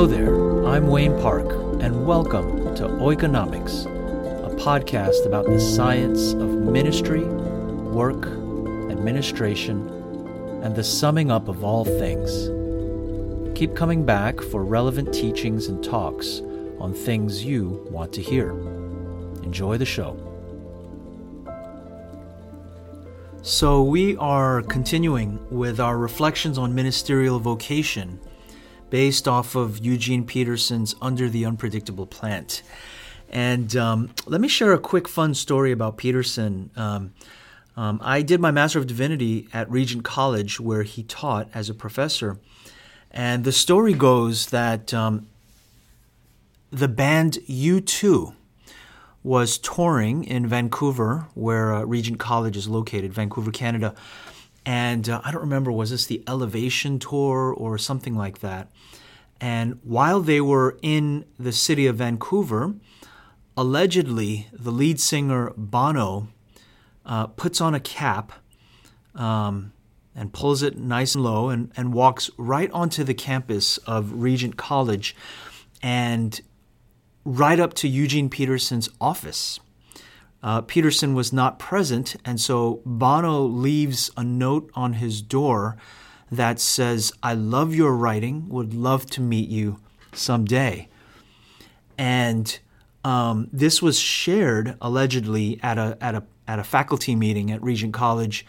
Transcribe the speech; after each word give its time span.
Hello 0.00 0.10
there, 0.10 0.66
I'm 0.66 0.86
Wayne 0.88 1.20
Park, 1.20 1.44
and 1.82 2.06
welcome 2.06 2.74
to 2.76 2.84
Oikonomics, 2.84 3.84
a 3.84 4.56
podcast 4.56 5.26
about 5.26 5.44
the 5.44 5.60
science 5.60 6.32
of 6.32 6.48
ministry, 6.48 7.24
work, 7.24 8.24
administration, 8.90 9.86
and 10.62 10.74
the 10.74 10.82
summing 10.82 11.30
up 11.30 11.48
of 11.48 11.62
all 11.62 11.84
things. 11.84 12.48
Keep 13.54 13.76
coming 13.76 14.06
back 14.06 14.40
for 14.40 14.64
relevant 14.64 15.12
teachings 15.12 15.66
and 15.66 15.84
talks 15.84 16.40
on 16.78 16.94
things 16.94 17.44
you 17.44 17.86
want 17.90 18.10
to 18.14 18.22
hear. 18.22 18.52
Enjoy 19.42 19.76
the 19.76 19.84
show. 19.84 20.16
So, 23.42 23.82
we 23.82 24.16
are 24.16 24.62
continuing 24.62 25.38
with 25.50 25.78
our 25.78 25.98
reflections 25.98 26.56
on 26.56 26.74
ministerial 26.74 27.38
vocation 27.38 28.18
based 28.90 29.26
off 29.26 29.54
of 29.54 29.84
Eugene 29.84 30.24
Peterson's 30.24 30.94
Under 31.00 31.28
the 31.28 31.46
Unpredictable 31.46 32.06
Plant. 32.06 32.62
And 33.30 33.76
um, 33.76 34.10
let 34.26 34.40
me 34.40 34.48
share 34.48 34.72
a 34.72 34.78
quick 34.78 35.08
fun 35.08 35.34
story 35.34 35.70
about 35.72 35.96
Peterson. 35.96 36.70
Um, 36.76 37.12
um, 37.76 38.00
I 38.02 38.22
did 38.22 38.40
my 38.40 38.50
Master 38.50 38.78
of 38.80 38.86
Divinity 38.86 39.48
at 39.52 39.70
Regent 39.70 40.04
College, 40.04 40.58
where 40.58 40.82
he 40.82 41.04
taught 41.04 41.48
as 41.54 41.70
a 41.70 41.74
professor. 41.74 42.38
And 43.10 43.44
the 43.44 43.52
story 43.52 43.94
goes 43.94 44.46
that 44.46 44.92
um, 44.92 45.28
the 46.70 46.88
band 46.88 47.38
U2 47.48 48.34
was 49.22 49.58
touring 49.58 50.24
in 50.24 50.46
Vancouver, 50.46 51.26
where 51.34 51.74
uh, 51.74 51.82
Regent 51.84 52.18
College 52.18 52.56
is 52.56 52.68
located, 52.68 53.12
Vancouver, 53.12 53.50
Canada. 53.50 53.94
And 54.64 55.08
uh, 55.08 55.20
I 55.24 55.30
don't 55.30 55.40
remember, 55.40 55.72
was 55.72 55.90
this 55.90 56.06
the 56.06 56.22
Elevation 56.28 56.98
Tour 56.98 57.54
or 57.56 57.78
something 57.78 58.14
like 58.14 58.40
that? 58.40 58.70
And 59.40 59.80
while 59.82 60.20
they 60.20 60.40
were 60.40 60.78
in 60.82 61.24
the 61.38 61.52
city 61.52 61.86
of 61.86 61.96
Vancouver, 61.96 62.74
allegedly 63.56 64.48
the 64.52 64.70
lead 64.70 65.00
singer 65.00 65.52
Bono 65.56 66.28
uh, 67.06 67.26
puts 67.28 67.60
on 67.60 67.74
a 67.74 67.80
cap 67.80 68.32
um, 69.14 69.72
and 70.14 70.32
pulls 70.32 70.62
it 70.62 70.76
nice 70.76 71.14
and 71.14 71.24
low 71.24 71.48
and, 71.48 71.72
and 71.76 71.94
walks 71.94 72.30
right 72.36 72.70
onto 72.72 73.02
the 73.02 73.14
campus 73.14 73.78
of 73.78 74.22
Regent 74.22 74.56
College 74.56 75.16
and 75.82 76.40
right 77.24 77.58
up 77.58 77.74
to 77.74 77.88
Eugene 77.88 78.28
Peterson's 78.28 78.90
office. 79.00 79.58
Uh, 80.42 80.62
Peterson 80.62 81.14
was 81.14 81.32
not 81.32 81.58
present, 81.58 82.16
and 82.24 82.40
so 82.40 82.80
Bono 82.86 83.42
leaves 83.42 84.10
a 84.16 84.24
note 84.24 84.70
on 84.74 84.94
his 84.94 85.20
door 85.20 85.76
that 86.30 86.60
says, 86.60 87.12
I 87.22 87.34
love 87.34 87.74
your 87.74 87.94
writing, 87.94 88.48
would 88.48 88.72
love 88.72 89.06
to 89.06 89.20
meet 89.20 89.48
you 89.48 89.80
someday. 90.12 90.88
And 91.98 92.58
um, 93.04 93.48
this 93.52 93.82
was 93.82 93.98
shared 93.98 94.76
allegedly 94.80 95.58
at 95.62 95.76
a, 95.76 95.98
at, 96.00 96.14
a, 96.14 96.22
at 96.46 96.58
a 96.58 96.64
faculty 96.64 97.14
meeting 97.14 97.50
at 97.50 97.62
Regent 97.62 97.92
College. 97.92 98.46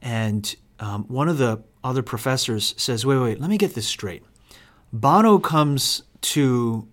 And 0.00 0.54
um, 0.78 1.04
one 1.04 1.28
of 1.28 1.38
the 1.38 1.62
other 1.82 2.02
professors 2.02 2.74
says, 2.76 3.06
Wait, 3.06 3.18
wait, 3.18 3.40
let 3.40 3.50
me 3.50 3.58
get 3.58 3.74
this 3.74 3.88
straight. 3.88 4.22
Bono 4.92 5.38
comes 5.38 6.02
to 6.20 6.86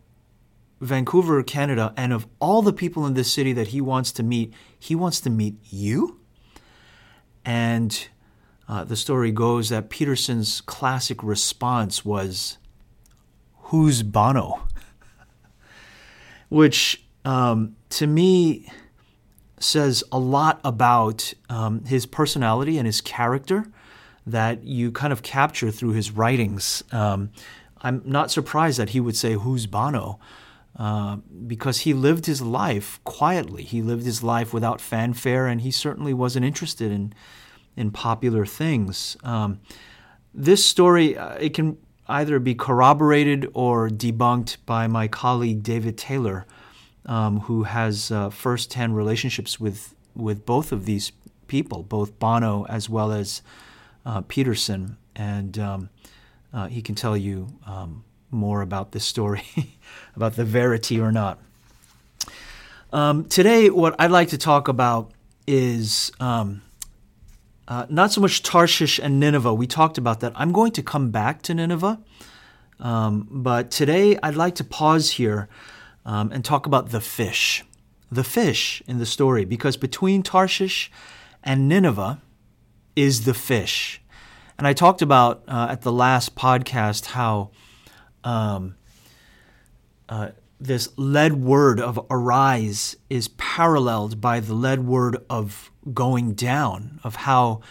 Vancouver, 0.84 1.42
Canada, 1.44 1.94
and 1.96 2.14
of 2.14 2.28
all 2.40 2.62
the 2.62 2.74
people 2.74 3.06
in 3.06 3.14
this 3.14 3.32
city 3.32 3.54
that 3.54 3.70
he 3.70 3.82
wants 3.82 4.12
to 4.14 4.24
meet, 4.24 4.54
he 4.78 4.96
wants 4.96 5.22
to 5.22 5.30
meet 5.30 5.56
you? 5.70 6.20
And 7.46 8.08
uh, 8.68 8.84
the 8.84 8.96
story 8.96 9.32
goes 9.32 9.70
that 9.70 9.90
Peterson's 9.90 10.62
classic 10.62 11.24
response 11.24 12.06
was, 12.06 12.58
Who's 13.66 14.04
Bono? 14.04 14.68
Which 16.50 17.04
um, 17.26 17.76
to 17.90 18.08
me 18.08 18.70
says 19.60 20.04
a 20.12 20.20
lot 20.20 20.60
about 20.64 21.34
um, 21.50 21.86
his 21.86 22.06
personality 22.06 22.78
and 22.78 22.86
his 22.86 23.02
character 23.02 23.66
that 24.26 24.64
you 24.64 24.92
kind 24.92 25.12
of 25.12 25.24
capture 25.24 25.72
through 25.72 25.92
his 25.92 26.12
writings. 26.12 26.84
Um, 26.92 27.32
I'm 27.82 28.02
not 28.06 28.32
surprised 28.32 28.80
that 28.80 28.90
he 28.90 29.00
would 29.00 29.18
say, 29.18 29.34
Who's 29.34 29.66
Bono? 29.66 30.20
Uh, 30.78 31.18
because 31.46 31.82
he 31.82 31.94
lived 31.94 32.26
his 32.26 32.42
life 32.42 33.00
quietly. 33.04 33.62
He 33.62 33.84
lived 33.84 34.06
his 34.06 34.24
life 34.24 34.52
without 34.54 34.82
fanfare, 34.82 35.46
and 35.46 35.62
he 35.62 35.70
certainly 35.70 36.14
wasn't 36.14 36.46
interested 36.46 36.92
in 36.92 37.14
in 37.76 37.92
popular 37.92 38.46
things. 38.46 39.16
Um, 39.24 39.60
this 40.34 40.66
story 40.66 41.16
uh, 41.16 41.36
it 41.36 41.54
can 41.54 41.78
either 42.08 42.40
be 42.40 42.56
corroborated 42.56 43.48
or 43.54 43.88
debunked 43.88 44.58
by 44.66 44.88
my 44.88 45.08
colleague 45.08 45.62
David 45.62 45.96
Taylor, 45.96 46.46
um, 47.06 47.42
who 47.42 47.64
has 47.64 48.12
uh, 48.12 48.32
firsthand 48.32 48.96
relationships 48.96 49.60
with 49.60 49.94
with 50.16 50.44
both 50.44 50.72
of 50.72 50.86
these 50.86 51.12
people, 51.46 51.84
both 51.84 52.18
Bono 52.18 52.66
as 52.66 52.90
well 52.90 53.12
as 53.12 53.44
uh, 54.08 54.22
Peterson, 54.22 54.98
and 55.16 55.60
um, 55.60 55.90
uh, 56.52 56.68
he 56.68 56.82
can 56.82 56.96
tell 56.96 57.16
you 57.16 57.48
um, 57.68 58.04
more 58.34 58.62
about 58.62 58.92
this 58.92 59.06
story, 59.06 59.44
about 60.16 60.36
the 60.36 60.46
verity 60.46 61.00
or 61.00 61.12
not. 61.12 61.40
Um, 62.92 63.26
today, 63.26 63.70
what 63.70 63.96
I'd 63.98 64.12
like 64.12 64.30
to 64.30 64.38
talk 64.38 64.68
about 64.68 65.12
is 65.48 66.12
um, 66.20 66.62
uh, 67.68 67.86
not 67.90 68.12
so 68.12 68.22
much 68.22 68.44
Tarshish 68.44 69.00
and 69.00 69.20
Nineveh. 69.20 69.54
We 69.54 69.68
talked 69.68 69.98
about 69.98 70.20
that. 70.20 70.34
I'm 70.36 70.52
going 70.52 70.72
to 70.74 70.84
come 70.84 71.10
back 71.10 71.42
to 71.44 71.54
Nineveh. 71.54 72.00
Um, 72.80 73.28
but 73.32 73.72
today, 73.72 74.18
I'd 74.22 74.36
like 74.36 74.56
to 74.56 74.64
pause 74.64 75.12
here 75.12 75.48
um, 76.06 76.32
and 76.32 76.44
talk 76.44 76.66
about 76.66 76.90
the 76.90 77.02
fish. 77.02 77.64
The 78.12 78.24
fish 78.24 78.84
in 78.88 79.00
the 79.00 79.06
story, 79.06 79.46
because 79.46 79.76
between 79.76 80.22
Tarshish 80.22 80.92
and 81.44 81.68
Nineveh 81.68 82.22
is 82.96 83.26
the 83.26 83.34
fish. 83.34 84.02
And 84.58 84.68
I 84.68 84.74
talked 84.74 85.02
about 85.02 85.44
uh, 85.48 85.68
at 85.70 85.82
the 85.82 85.92
last 85.92 86.36
podcast 86.36 87.08
how 87.08 87.50
um, 88.24 88.76
uh, 90.10 90.30
this 90.60 90.90
lead 90.98 91.34
word 91.34 91.80
of 91.80 92.00
arise 92.10 92.96
is 93.10 93.28
paralleled 93.30 94.22
by 94.22 94.40
the 94.40 94.54
lead 94.54 94.86
word 94.86 95.18
of 95.30 95.72
going 95.94 96.34
down, 96.34 97.00
of 97.04 97.16
how 97.18 97.62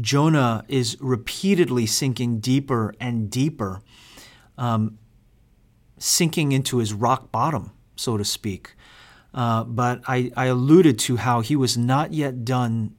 Jonah 0.00 0.64
is 0.68 0.96
repeatedly 1.00 1.86
sinking 1.86 2.40
deeper 2.40 2.94
and 3.00 3.30
deeper, 3.30 3.82
um, 4.58 4.98
sinking 5.98 6.52
into 6.52 6.78
his 6.78 6.92
rock 6.92 7.32
bottom, 7.32 7.72
so 7.96 8.16
to 8.16 8.24
speak. 8.24 8.74
Uh, 9.34 9.64
but 9.64 10.02
I, 10.06 10.30
I 10.36 10.46
alluded 10.46 10.98
to 11.00 11.16
how 11.16 11.40
he 11.40 11.56
was 11.56 11.78
not 11.78 12.12
yet 12.12 12.44
done 12.44 12.94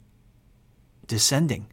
descending. 1.05 1.67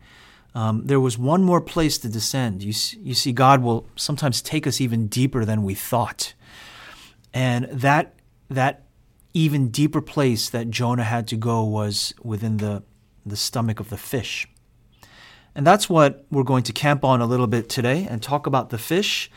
Um, 0.55 0.87
there 0.87 1.01
was 1.01 1.17
one 1.17 1.45
more 1.45 1.61
place 1.61 1.99
to 1.99 2.09
descend. 2.09 2.63
You, 2.63 2.75
you 2.99 3.15
see, 3.15 3.33
God 3.33 3.63
will 3.63 3.87
sometimes 3.97 4.43
take 4.43 4.67
us 4.67 4.81
even 4.81 5.07
deeper 5.07 5.45
than 5.45 5.63
we 5.63 5.75
thought. 5.75 6.35
And 7.33 7.67
that, 7.67 8.15
that 8.49 8.87
even 9.33 9.69
deeper 9.69 10.01
place 10.01 10.51
that 10.51 10.71
Jonah 10.71 11.05
had 11.05 11.29
to 11.29 11.37
go 11.37 11.63
was 11.63 12.13
within 12.23 12.57
the, 12.57 12.83
the 13.25 13.37
stomach 13.37 13.79
of 13.79 13.91
the 13.91 13.97
fish. 13.97 14.49
And 15.55 15.67
that's 15.67 15.89
what 15.89 16.27
we're 16.31 16.43
going 16.43 16.65
to 16.65 16.73
camp 16.73 17.05
on 17.05 17.21
a 17.21 17.27
little 17.27 17.47
bit 17.47 17.69
today 17.69 18.07
and 18.09 18.23
talk 18.23 18.47
about 18.47 18.71
the 18.71 18.79
fish. 18.79 19.31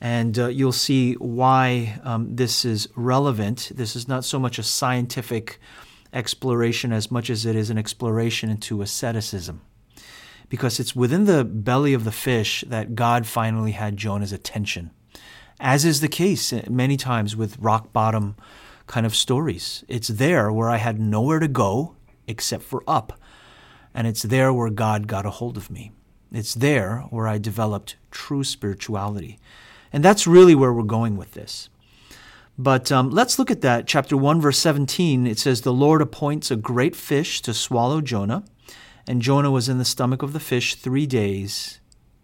And 0.00 0.38
uh, 0.38 0.48
you'll 0.48 0.72
see 0.72 1.14
why 1.14 2.00
um, 2.04 2.36
this 2.36 2.64
is 2.64 2.88
relevant. 2.94 3.72
This 3.74 3.96
is 3.96 4.08
not 4.08 4.24
so 4.24 4.38
much 4.38 4.58
a 4.58 4.62
scientific 4.62 5.58
exploration 6.12 6.92
as 6.92 7.10
much 7.10 7.28
as 7.28 7.44
it 7.44 7.54
is 7.54 7.70
an 7.70 7.78
exploration 7.78 8.50
into 8.50 8.82
asceticism 8.82 9.62
because 10.50 10.78
it's 10.78 10.94
within 10.94 11.24
the 11.24 11.44
belly 11.44 11.94
of 11.94 12.04
the 12.04 12.12
fish 12.12 12.62
that 12.66 12.94
God 12.94 13.26
finally 13.26 13.70
had 13.70 13.96
Jonah's 13.96 14.32
attention, 14.32 14.90
as 15.58 15.86
is 15.86 16.02
the 16.02 16.08
case 16.08 16.52
many 16.68 16.98
times 16.98 17.34
with 17.34 17.58
rock 17.58 17.94
bottom 17.94 18.36
kind 18.86 19.06
of 19.06 19.16
stories. 19.16 19.84
It's 19.88 20.08
there 20.08 20.52
where 20.52 20.68
I 20.68 20.76
had 20.76 21.00
nowhere 21.00 21.38
to 21.38 21.48
go 21.48 21.94
except 22.26 22.64
for 22.64 22.84
up, 22.86 23.18
and 23.94 24.06
it's 24.06 24.22
there 24.22 24.52
where 24.52 24.70
God 24.70 25.06
got 25.06 25.24
a 25.24 25.30
hold 25.30 25.56
of 25.56 25.70
me. 25.70 25.92
It's 26.32 26.54
there 26.54 27.06
where 27.10 27.26
I 27.26 27.38
developed 27.38 27.96
true 28.10 28.44
spirituality. 28.44 29.38
And 29.92 30.04
that's 30.04 30.26
really 30.26 30.54
where 30.54 30.72
we're 30.72 30.82
going 30.82 31.16
with 31.16 31.32
this. 31.32 31.68
But 32.56 32.92
um, 32.92 33.10
let's 33.10 33.38
look 33.38 33.50
at 33.50 33.62
that. 33.62 33.86
Chapter 33.86 34.16
1, 34.16 34.40
verse 34.40 34.58
17, 34.58 35.26
it 35.26 35.38
says, 35.38 35.62
The 35.62 35.72
Lord 35.72 36.02
appoints 36.02 36.50
a 36.50 36.56
great 36.56 36.94
fish 36.94 37.40
to 37.42 37.54
swallow 37.54 38.00
Jonah 38.00 38.44
and 39.06 39.22
Jonah 39.22 39.50
was 39.50 39.68
in 39.68 39.78
the 39.78 39.84
stomach 39.84 40.22
of 40.22 40.32
the 40.32 40.40
fish 40.40 40.74
three 40.74 41.06
days 41.06 41.80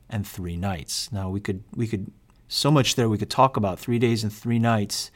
and 0.08 0.26
three 0.26 0.56
nights. 0.56 1.10
Now 1.12 1.30
we 1.30 1.40
could 1.40 1.64
we 1.74 1.86
could 1.86 2.10
so 2.48 2.70
much 2.70 2.94
there 2.94 3.08
we 3.08 3.18
could 3.18 3.30
talk 3.30 3.56
about 3.56 3.78
three 3.78 3.98
days 3.98 4.22
and 4.22 4.32
three 4.32 4.58
nights, 4.58 5.10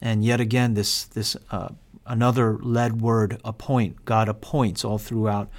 and 0.00 0.24
yet 0.24 0.40
again 0.40 0.74
this 0.74 1.04
this 1.04 1.36
uh, 1.50 1.68
another 2.06 2.58
lead 2.58 3.00
word 3.00 3.40
appoint 3.44 4.04
God 4.04 4.28
appoints 4.28 4.84
all 4.84 4.98
throughout 4.98 5.50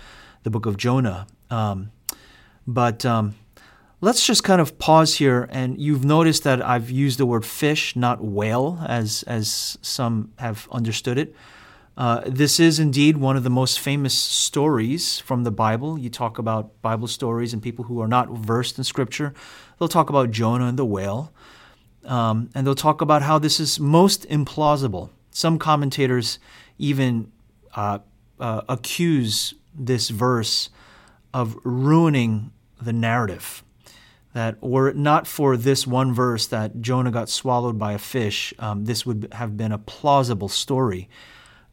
the 0.44 0.50
book 0.50 0.66
of 0.66 0.78
Jonah. 0.78 1.28
Um, 1.50 1.92
but 2.68 3.06
um, 3.06 3.36
let's 4.02 4.26
just 4.26 4.44
kind 4.44 4.60
of 4.60 4.78
pause 4.80 5.16
here. 5.16 5.48
And 5.52 5.80
you've 5.80 6.04
noticed 6.04 6.44
that 6.44 6.62
I've 6.62 6.90
used 6.90 7.20
the 7.20 7.26
word 7.26 7.46
fish, 7.46 7.96
not 7.96 8.24
whale, 8.24 8.84
as, 8.88 9.24
as 9.24 9.78
some 9.82 10.32
have 10.38 10.68
understood 10.72 11.18
it. 11.18 11.36
Uh, 11.98 12.22
this 12.26 12.60
is 12.60 12.80
indeed 12.80 13.18
one 13.18 13.36
of 13.36 13.44
the 13.44 13.50
most 13.50 13.80
famous 13.80 14.14
stories 14.14 15.20
from 15.20 15.44
the 15.44 15.52
Bible. 15.52 15.98
You 15.98 16.10
talk 16.10 16.38
about 16.38 16.82
Bible 16.82 17.08
stories 17.08 17.54
and 17.54 17.62
people 17.62 17.86
who 17.86 18.02
are 18.02 18.08
not 18.08 18.30
versed 18.30 18.78
in 18.78 18.84
Scripture, 18.84 19.34
they'll 19.78 19.88
talk 19.88 20.10
about 20.10 20.32
Jonah 20.32 20.66
and 20.66 20.80
the 20.80 20.86
whale. 20.86 21.34
Um, 22.06 22.50
and 22.56 22.66
they'll 22.66 22.74
talk 22.74 23.02
about 23.02 23.22
how 23.22 23.38
this 23.38 23.60
is 23.60 23.80
most 23.80 24.28
implausible. 24.30 25.10
Some 25.30 25.60
commentators 25.60 26.40
even 26.80 27.32
uh, 27.76 28.00
uh, 28.40 28.62
accuse 28.68 29.54
this 29.76 30.10
verse 30.10 30.70
of 31.34 31.58
ruining 31.64 32.52
the 32.82 32.94
narrative. 32.94 33.64
That 34.34 34.62
were 34.64 34.88
it 34.88 34.96
not 34.96 35.28
for 35.28 35.58
this 35.58 35.86
one 35.86 36.14
verse 36.14 36.48
that 36.48 36.82
Jonah 36.82 37.12
got 37.12 37.30
swallowed 37.30 37.78
by 37.78 37.92
a 37.92 37.98
fish, 37.98 38.54
um, 38.60 38.86
this 38.86 39.06
would 39.06 39.28
have 39.34 39.58
been 39.58 39.74
a 39.74 39.78
plausible 39.78 40.48
story, 40.48 41.10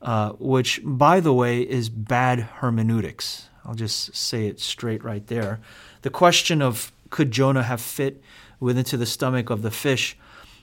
uh, 0.00 0.30
which, 0.38 0.80
by 0.84 1.20
the 1.20 1.32
way, 1.32 1.60
is 1.60 1.88
bad 1.88 2.40
hermeneutics. 2.40 3.48
I'll 3.64 3.74
just 3.74 4.14
say 4.14 4.46
it 4.46 4.60
straight 4.60 5.04
right 5.04 5.26
there. 5.26 5.60
The 6.02 6.10
question 6.10 6.62
of 6.62 6.92
could 7.10 7.30
Jonah 7.30 7.62
have 7.62 7.80
fit 7.80 8.22
within 8.60 8.84
to 8.84 8.96
the 8.96 9.06
stomach 9.06 9.50
of 9.50 9.62
the 9.62 9.70
fish, 9.70 10.16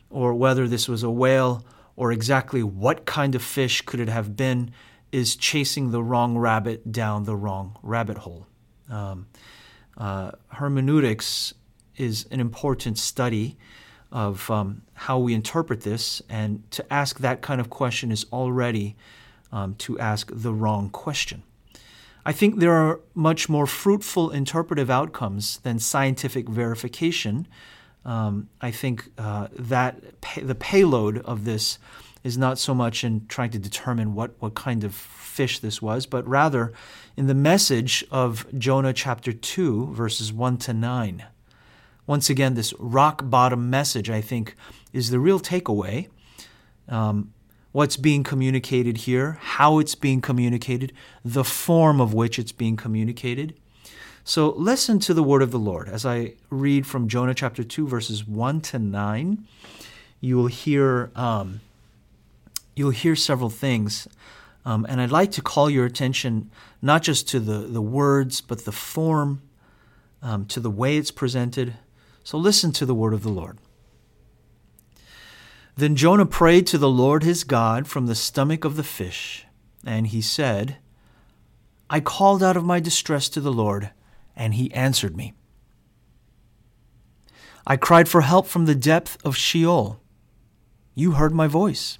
or 0.09 0.33
whether 0.33 0.67
this 0.67 0.87
was 0.87 1.03
a 1.03 1.09
whale, 1.09 1.65
or 1.95 2.11
exactly 2.11 2.63
what 2.63 3.05
kind 3.05 3.35
of 3.35 3.41
fish 3.41 3.81
could 3.81 3.99
it 3.99 4.09
have 4.09 4.35
been, 4.35 4.71
is 5.11 5.35
chasing 5.35 5.91
the 5.91 6.03
wrong 6.03 6.37
rabbit 6.37 6.91
down 6.91 7.23
the 7.23 7.35
wrong 7.35 7.77
rabbit 7.83 8.17
hole. 8.19 8.47
Um, 8.89 9.27
uh, 9.97 10.31
hermeneutics 10.49 11.53
is 11.95 12.25
an 12.31 12.39
important 12.39 12.97
study 12.97 13.57
of 14.11 14.49
um, 14.51 14.81
how 14.93 15.17
we 15.17 15.33
interpret 15.33 15.81
this, 15.81 16.21
and 16.29 16.69
to 16.71 16.93
ask 16.93 17.19
that 17.19 17.41
kind 17.41 17.59
of 17.61 17.69
question 17.69 18.11
is 18.11 18.25
already 18.31 18.95
um, 19.51 19.75
to 19.75 19.99
ask 19.99 20.29
the 20.33 20.53
wrong 20.53 20.89
question. 20.89 21.43
I 22.25 22.31
think 22.31 22.59
there 22.59 22.73
are 22.73 22.99
much 23.13 23.47
more 23.47 23.67
fruitful 23.67 24.31
interpretive 24.31 24.89
outcomes 24.89 25.57
than 25.59 25.77
scientific 25.77 26.49
verification. 26.49 27.47
Um, 28.03 28.49
I 28.61 28.71
think 28.71 29.11
uh, 29.17 29.47
that 29.53 30.21
pay- 30.21 30.41
the 30.41 30.55
payload 30.55 31.19
of 31.19 31.45
this 31.45 31.77
is 32.23 32.37
not 32.37 32.57
so 32.57 32.73
much 32.73 33.03
in 33.03 33.27
trying 33.27 33.51
to 33.51 33.59
determine 33.59 34.15
what, 34.15 34.31
what 34.39 34.55
kind 34.55 34.83
of 34.83 34.95
fish 34.95 35.59
this 35.59 35.79
was, 35.79 36.07
but 36.07 36.27
rather 36.27 36.73
in 37.15 37.27
the 37.27 37.35
message 37.35 38.03
of 38.09 38.47
Jonah 38.57 38.93
chapter 38.93 39.31
2, 39.31 39.93
verses 39.93 40.33
1 40.33 40.57
to 40.57 40.73
9. 40.73 41.25
Once 42.07 42.29
again, 42.29 42.55
this 42.55 42.73
rock 42.79 43.21
bottom 43.25 43.69
message, 43.69 44.09
I 44.09 44.21
think, 44.21 44.55
is 44.91 45.11
the 45.11 45.19
real 45.19 45.39
takeaway. 45.39 46.07
Um, 46.89 47.31
what's 47.75 47.97
being 47.97 48.23
communicated 48.23 48.95
here, 48.99 49.37
how 49.41 49.79
it's 49.79 49.95
being 49.95 50.21
communicated, 50.21 50.93
the 51.25 51.43
form 51.43 51.99
of 51.99 52.13
which 52.13 52.39
it's 52.39 52.53
being 52.53 52.77
communicated. 52.77 53.53
So 54.23 54.51
listen 54.51 54.97
to 54.99 55.13
the 55.13 55.21
word 55.21 55.41
of 55.41 55.51
the 55.51 55.59
Lord 55.59 55.89
as 55.89 56.05
I 56.05 56.35
read 56.49 56.87
from 56.87 57.09
Jonah 57.09 57.33
chapter 57.33 57.65
2, 57.65 57.85
verses 57.85 58.25
1 58.25 58.61
to 58.61 58.79
9. 58.79 59.45
You 60.21 60.37
will 60.37 60.47
hear, 60.47 61.11
um, 61.17 61.59
you'll 62.77 62.91
hear 62.91 63.13
several 63.13 63.49
things. 63.49 64.07
Um, 64.63 64.85
and 64.87 65.01
I'd 65.01 65.11
like 65.11 65.31
to 65.31 65.41
call 65.41 65.69
your 65.69 65.85
attention 65.85 66.49
not 66.81 67.03
just 67.03 67.27
to 67.31 67.41
the, 67.41 67.57
the 67.57 67.81
words, 67.81 68.39
but 68.39 68.63
the 68.63 68.71
form, 68.71 69.41
um, 70.21 70.45
to 70.45 70.61
the 70.61 70.71
way 70.71 70.95
it's 70.95 71.11
presented. 71.11 71.73
So 72.23 72.37
listen 72.37 72.71
to 72.71 72.85
the 72.85 72.95
word 72.95 73.13
of 73.13 73.23
the 73.23 73.29
Lord. 73.29 73.57
Then 75.77 75.95
Jonah 75.95 76.25
prayed 76.25 76.67
to 76.67 76.77
the 76.77 76.89
Lord 76.89 77.23
his 77.23 77.43
God 77.43 77.87
from 77.87 78.05
the 78.05 78.15
stomach 78.15 78.63
of 78.63 78.77
the 78.77 78.83
fish, 78.83 79.45
and 79.85 80.07
he 80.07 80.21
said, 80.21 80.77
I 81.89 81.99
called 81.99 82.41
out 82.41 82.55
of 82.55 82.63
my 82.63 82.79
distress 82.79 83.27
to 83.29 83.41
the 83.41 83.51
Lord, 83.51 83.91
and 84.35 84.53
he 84.53 84.73
answered 84.73 85.17
me. 85.17 85.33
I 87.67 87.75
cried 87.77 88.07
for 88.07 88.21
help 88.21 88.47
from 88.47 88.65
the 88.65 88.75
depth 88.75 89.17
of 89.25 89.35
Sheol. 89.35 89.99
You 90.93 91.13
heard 91.13 91.33
my 91.33 91.47
voice. 91.47 91.99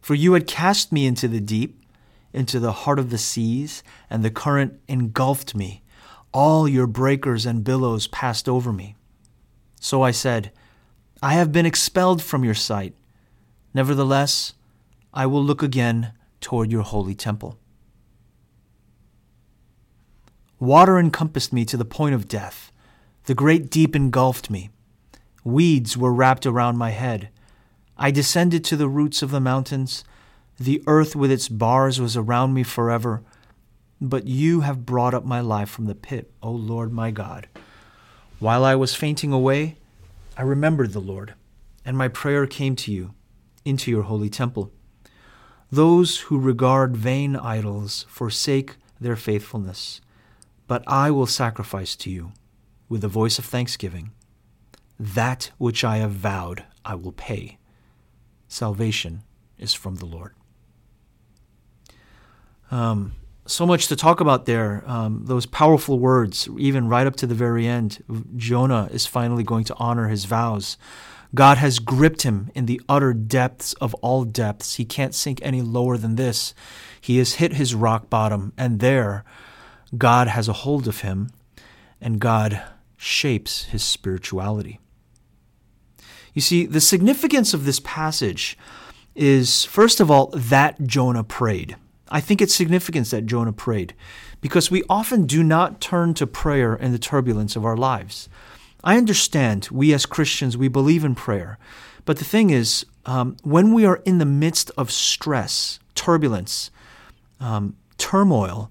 For 0.00 0.14
you 0.14 0.34
had 0.34 0.46
cast 0.46 0.92
me 0.92 1.06
into 1.06 1.26
the 1.26 1.40
deep, 1.40 1.82
into 2.32 2.60
the 2.60 2.72
heart 2.72 2.98
of 2.98 3.10
the 3.10 3.18
seas, 3.18 3.82
and 4.08 4.22
the 4.22 4.30
current 4.30 4.78
engulfed 4.86 5.56
me. 5.56 5.82
All 6.32 6.68
your 6.68 6.86
breakers 6.86 7.46
and 7.46 7.64
billows 7.64 8.06
passed 8.06 8.48
over 8.48 8.72
me. 8.72 8.94
So 9.80 10.02
I 10.02 10.12
said, 10.12 10.52
I 11.22 11.32
have 11.32 11.52
been 11.52 11.66
expelled 11.66 12.22
from 12.22 12.44
your 12.44 12.54
sight. 12.54 12.94
Nevertheless, 13.72 14.52
I 15.14 15.26
will 15.26 15.42
look 15.42 15.62
again 15.62 16.12
toward 16.40 16.70
your 16.70 16.82
holy 16.82 17.14
temple. 17.14 17.58
Water 20.58 20.98
encompassed 20.98 21.52
me 21.52 21.64
to 21.64 21.76
the 21.76 21.84
point 21.84 22.14
of 22.14 22.28
death. 22.28 22.70
The 23.24 23.34
great 23.34 23.70
deep 23.70 23.96
engulfed 23.96 24.50
me. 24.50 24.70
Weeds 25.42 25.96
were 25.96 26.12
wrapped 26.12 26.46
around 26.46 26.76
my 26.76 26.90
head. 26.90 27.30
I 27.96 28.10
descended 28.10 28.64
to 28.64 28.76
the 28.76 28.88
roots 28.88 29.22
of 29.22 29.30
the 29.30 29.40
mountains. 29.40 30.04
The 30.58 30.82
earth 30.86 31.16
with 31.16 31.30
its 31.30 31.48
bars 31.48 32.00
was 32.00 32.16
around 32.16 32.52
me 32.52 32.62
forever. 32.62 33.22
But 34.00 34.26
you 34.26 34.60
have 34.60 34.86
brought 34.86 35.14
up 35.14 35.24
my 35.24 35.40
life 35.40 35.70
from 35.70 35.86
the 35.86 35.94
pit, 35.94 36.30
O 36.42 36.50
Lord 36.50 36.92
my 36.92 37.10
God. 37.10 37.48
While 38.38 38.64
I 38.64 38.74
was 38.74 38.94
fainting 38.94 39.32
away, 39.32 39.76
I 40.36 40.42
remembered 40.42 40.92
the 40.92 41.00
Lord, 41.00 41.34
and 41.84 41.96
my 41.96 42.08
prayer 42.08 42.46
came 42.46 42.76
to 42.76 42.92
you, 42.92 43.14
into 43.64 43.90
your 43.90 44.02
holy 44.02 44.28
temple. 44.28 44.70
Those 45.70 46.18
who 46.18 46.38
regard 46.38 46.96
vain 46.96 47.36
idols 47.36 48.04
forsake 48.08 48.76
their 49.00 49.16
faithfulness, 49.16 50.00
but 50.66 50.84
I 50.86 51.10
will 51.10 51.26
sacrifice 51.26 51.96
to 51.96 52.10
you 52.10 52.32
with 52.88 53.02
a 53.02 53.08
voice 53.08 53.38
of 53.38 53.44
thanksgiving. 53.44 54.12
That 54.98 55.50
which 55.58 55.84
I 55.84 55.98
have 55.98 56.12
vowed, 56.12 56.64
I 56.84 56.94
will 56.94 57.12
pay. 57.12 57.58
Salvation 58.48 59.22
is 59.58 59.74
from 59.74 59.96
the 59.96 60.06
Lord. 60.06 60.34
Um, 62.70 63.12
so 63.46 63.66
much 63.66 63.88
to 63.88 63.96
talk 63.96 64.20
about 64.20 64.46
there. 64.46 64.82
Um, 64.86 65.22
those 65.24 65.46
powerful 65.46 65.98
words, 65.98 66.48
even 66.58 66.88
right 66.88 67.06
up 67.06 67.16
to 67.16 67.26
the 67.26 67.34
very 67.34 67.66
end. 67.66 68.02
Jonah 68.36 68.88
is 68.92 69.06
finally 69.06 69.44
going 69.44 69.64
to 69.64 69.74
honor 69.76 70.08
his 70.08 70.24
vows. 70.24 70.76
God 71.34 71.58
has 71.58 71.78
gripped 71.78 72.22
him 72.22 72.50
in 72.54 72.66
the 72.66 72.80
utter 72.88 73.12
depths 73.12 73.72
of 73.74 73.94
all 73.94 74.24
depths. 74.24 74.76
He 74.76 74.84
can't 74.84 75.14
sink 75.14 75.40
any 75.42 75.60
lower 75.60 75.96
than 75.96 76.16
this. 76.16 76.54
He 77.00 77.18
has 77.18 77.34
hit 77.34 77.54
his 77.54 77.74
rock 77.74 78.08
bottom, 78.08 78.52
and 78.56 78.80
there, 78.80 79.24
God 79.96 80.28
has 80.28 80.48
a 80.48 80.52
hold 80.52 80.88
of 80.88 81.00
him, 81.00 81.30
and 82.00 82.20
God 82.20 82.62
shapes 82.96 83.64
his 83.64 83.82
spirituality. 83.82 84.80
You 86.32 86.42
see, 86.42 86.66
the 86.66 86.80
significance 86.80 87.54
of 87.54 87.64
this 87.64 87.80
passage 87.80 88.58
is, 89.14 89.64
first 89.64 90.00
of 90.00 90.10
all, 90.10 90.28
that 90.34 90.82
Jonah 90.86 91.24
prayed. 91.24 91.76
I 92.08 92.20
think 92.20 92.40
it's 92.40 92.54
significant 92.54 93.10
that 93.10 93.26
Jonah 93.26 93.52
prayed 93.52 93.94
because 94.40 94.70
we 94.70 94.82
often 94.88 95.26
do 95.26 95.42
not 95.42 95.80
turn 95.80 96.14
to 96.14 96.26
prayer 96.26 96.74
in 96.74 96.92
the 96.92 96.98
turbulence 96.98 97.56
of 97.56 97.64
our 97.64 97.76
lives. 97.76 98.28
I 98.84 98.96
understand 98.96 99.68
we 99.72 99.92
as 99.92 100.06
Christians, 100.06 100.56
we 100.56 100.68
believe 100.68 101.04
in 101.04 101.14
prayer. 101.14 101.58
But 102.04 102.18
the 102.18 102.24
thing 102.24 102.50
is, 102.50 102.86
um, 103.04 103.36
when 103.42 103.72
we 103.72 103.84
are 103.84 104.00
in 104.04 104.18
the 104.18 104.24
midst 104.24 104.70
of 104.76 104.90
stress, 104.90 105.80
turbulence, 105.94 106.70
um, 107.40 107.76
turmoil, 107.98 108.70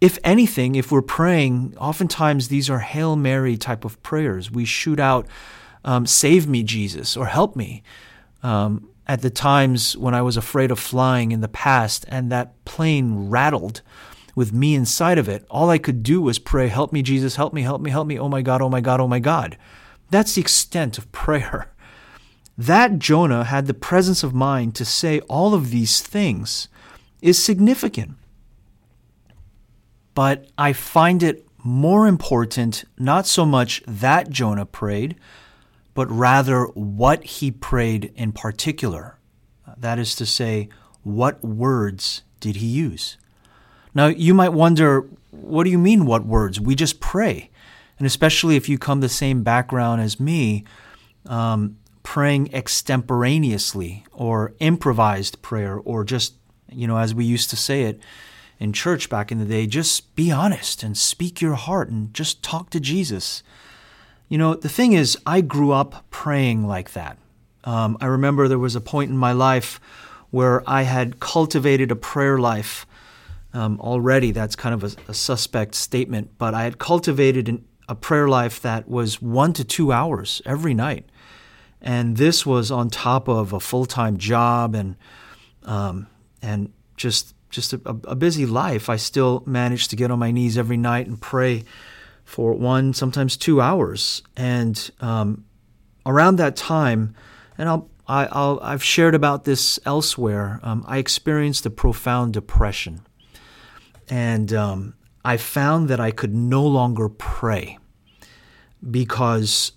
if 0.00 0.18
anything, 0.22 0.76
if 0.76 0.92
we're 0.92 1.02
praying, 1.02 1.74
oftentimes 1.78 2.48
these 2.48 2.70
are 2.70 2.80
Hail 2.80 3.16
Mary 3.16 3.56
type 3.56 3.84
of 3.84 4.00
prayers. 4.02 4.50
We 4.50 4.64
shoot 4.64 5.00
out, 5.00 5.26
um, 5.84 6.06
Save 6.06 6.46
me, 6.46 6.62
Jesus, 6.62 7.16
or 7.16 7.26
help 7.26 7.56
me. 7.56 7.82
Um, 8.42 8.88
at 9.06 9.22
the 9.22 9.30
times 9.30 9.96
when 9.96 10.14
I 10.14 10.22
was 10.22 10.36
afraid 10.36 10.70
of 10.70 10.78
flying 10.78 11.32
in 11.32 11.40
the 11.40 11.48
past 11.48 12.04
and 12.08 12.30
that 12.32 12.64
plane 12.64 13.28
rattled 13.28 13.82
with 14.34 14.52
me 14.52 14.74
inside 14.74 15.18
of 15.18 15.28
it, 15.28 15.44
all 15.50 15.70
I 15.70 15.78
could 15.78 16.02
do 16.02 16.20
was 16.20 16.38
pray, 16.38 16.68
Help 16.68 16.92
me, 16.92 17.02
Jesus, 17.02 17.36
help 17.36 17.52
me, 17.52 17.62
help 17.62 17.80
me, 17.80 17.90
help 17.90 18.06
me. 18.06 18.18
Oh 18.18 18.28
my 18.28 18.42
God, 18.42 18.62
oh 18.62 18.68
my 18.68 18.80
God, 18.80 19.00
oh 19.00 19.08
my 19.08 19.18
God. 19.18 19.56
That's 20.10 20.34
the 20.34 20.40
extent 20.40 20.98
of 20.98 21.10
prayer. 21.12 21.70
That 22.56 22.98
Jonah 22.98 23.44
had 23.44 23.66
the 23.66 23.74
presence 23.74 24.22
of 24.22 24.32
mind 24.32 24.74
to 24.76 24.84
say 24.84 25.20
all 25.20 25.54
of 25.54 25.70
these 25.70 26.00
things 26.00 26.68
is 27.20 27.42
significant. 27.42 28.12
But 30.14 30.46
I 30.56 30.72
find 30.72 31.22
it 31.22 31.46
more 31.64 32.06
important 32.06 32.84
not 32.98 33.26
so 33.26 33.44
much 33.44 33.82
that 33.86 34.30
Jonah 34.30 34.66
prayed, 34.66 35.16
but 35.94 36.10
rather 36.10 36.64
what 36.74 37.24
he 37.24 37.50
prayed 37.50 38.12
in 38.14 38.32
particular. 38.32 39.18
That 39.76 39.98
is 39.98 40.14
to 40.16 40.26
say, 40.26 40.68
what 41.02 41.42
words 41.44 42.22
did 42.40 42.56
he 42.56 42.66
use? 42.66 43.16
Now, 43.94 44.06
you 44.06 44.34
might 44.34 44.50
wonder, 44.50 45.08
what 45.30 45.64
do 45.64 45.70
you 45.70 45.78
mean, 45.78 46.04
what 46.04 46.26
words? 46.26 46.60
We 46.60 46.74
just 46.74 47.00
pray. 47.00 47.50
And 47.98 48.06
especially 48.06 48.56
if 48.56 48.68
you 48.68 48.76
come 48.76 49.00
the 49.00 49.08
same 49.08 49.42
background 49.42 50.00
as 50.00 50.18
me, 50.18 50.64
um, 51.26 51.78
praying 52.02 52.52
extemporaneously 52.52 54.04
or 54.12 54.54
improvised 54.58 55.40
prayer 55.42 55.78
or 55.78 56.04
just, 56.04 56.34
you 56.70 56.86
know, 56.86 56.98
as 56.98 57.14
we 57.14 57.24
used 57.24 57.50
to 57.50 57.56
say 57.56 57.82
it 57.82 58.00
in 58.58 58.72
church 58.72 59.08
back 59.08 59.30
in 59.30 59.38
the 59.38 59.44
day, 59.44 59.66
just 59.66 60.14
be 60.16 60.30
honest 60.30 60.82
and 60.82 60.96
speak 60.96 61.40
your 61.40 61.54
heart 61.54 61.88
and 61.88 62.12
just 62.12 62.42
talk 62.42 62.70
to 62.70 62.80
Jesus. 62.80 63.42
You 64.34 64.38
know, 64.38 64.54
the 64.54 64.68
thing 64.68 64.94
is, 64.94 65.16
I 65.24 65.42
grew 65.42 65.70
up 65.70 66.06
praying 66.10 66.66
like 66.66 66.94
that. 66.94 67.18
Um, 67.62 67.96
I 68.00 68.06
remember 68.06 68.48
there 68.48 68.58
was 68.58 68.74
a 68.74 68.80
point 68.80 69.12
in 69.12 69.16
my 69.16 69.30
life 69.30 69.78
where 70.32 70.68
I 70.68 70.82
had 70.82 71.20
cultivated 71.20 71.92
a 71.92 71.94
prayer 71.94 72.36
life. 72.36 72.84
Um, 73.52 73.78
already, 73.80 74.32
that's 74.32 74.56
kind 74.56 74.74
of 74.74 74.82
a, 74.82 75.10
a, 75.12 75.14
suspect 75.14 75.76
statement, 75.76 76.32
but 76.36 76.52
I 76.52 76.64
had 76.64 76.78
cultivated 76.78 77.48
an, 77.48 77.64
a 77.88 77.94
prayer 77.94 78.26
life 78.26 78.60
that 78.62 78.88
was 78.88 79.22
one 79.22 79.52
to 79.52 79.62
two 79.62 79.92
hours 79.92 80.42
every 80.44 80.74
night. 80.74 81.08
And 81.80 82.16
this 82.16 82.44
was 82.44 82.72
on 82.72 82.90
top 82.90 83.28
of 83.28 83.52
a 83.52 83.60
full 83.60 83.86
time 83.86 84.16
job 84.16 84.74
and, 84.74 84.96
um, 85.62 86.08
and 86.42 86.72
just, 86.96 87.36
just 87.50 87.72
a, 87.72 87.80
a 87.84 88.16
busy 88.16 88.46
life. 88.46 88.90
I 88.90 88.96
still 88.96 89.44
managed 89.46 89.90
to 89.90 89.96
get 89.96 90.10
on 90.10 90.18
my 90.18 90.32
knees 90.32 90.58
every 90.58 90.76
night 90.76 91.06
and 91.06 91.20
pray 91.20 91.62
for 92.24 92.54
one, 92.54 92.92
sometimes 92.92 93.36
two 93.36 93.60
hours. 93.60 94.22
And 94.36 94.90
um, 95.00 95.44
around 96.06 96.36
that 96.36 96.56
time, 96.56 97.14
and 97.56 97.68
I'll, 97.68 97.88
I, 98.06 98.70
have 98.70 98.82
shared 98.82 99.14
about 99.14 99.44
this 99.44 99.78
elsewhere. 99.86 100.60
Um, 100.62 100.84
I 100.86 100.98
experienced 100.98 101.64
a 101.64 101.70
profound 101.70 102.34
depression, 102.34 103.00
and 104.10 104.52
um, 104.52 104.94
I 105.24 105.36
found 105.38 105.88
that 105.88 106.00
I 106.00 106.10
could 106.10 106.34
no 106.34 106.66
longer 106.66 107.08
pray 107.08 107.78
because 108.90 109.72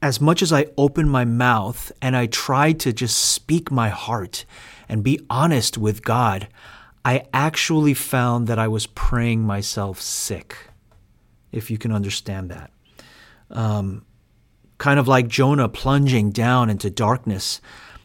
as 0.00 0.20
much 0.20 0.42
as 0.42 0.52
I 0.52 0.66
opened 0.76 1.10
my 1.10 1.24
mouth 1.24 1.92
and 2.00 2.16
I 2.16 2.26
tried 2.26 2.80
to 2.80 2.92
just 2.92 3.18
speak 3.18 3.70
my 3.70 3.88
heart 3.88 4.44
and 4.88 5.02
be 5.02 5.18
honest 5.30 5.78
with 5.78 6.02
God, 6.02 6.48
I 7.04 7.26
actually 7.32 7.94
found 7.94 8.46
that 8.46 8.58
I 8.58 8.68
was 8.68 8.86
praying 8.86 9.42
myself 9.42 10.00
sick, 10.00 10.56
if 11.52 11.70
you 11.70 11.76
can 11.76 11.92
understand 11.92 12.50
that. 12.50 12.70
Um, 13.50 14.06
kind 14.78 14.98
of 14.98 15.06
like 15.06 15.28
Jonah 15.28 15.68
plunging 15.68 16.30
down 16.30 16.70
into 16.70 16.90
darkness. 16.90 17.60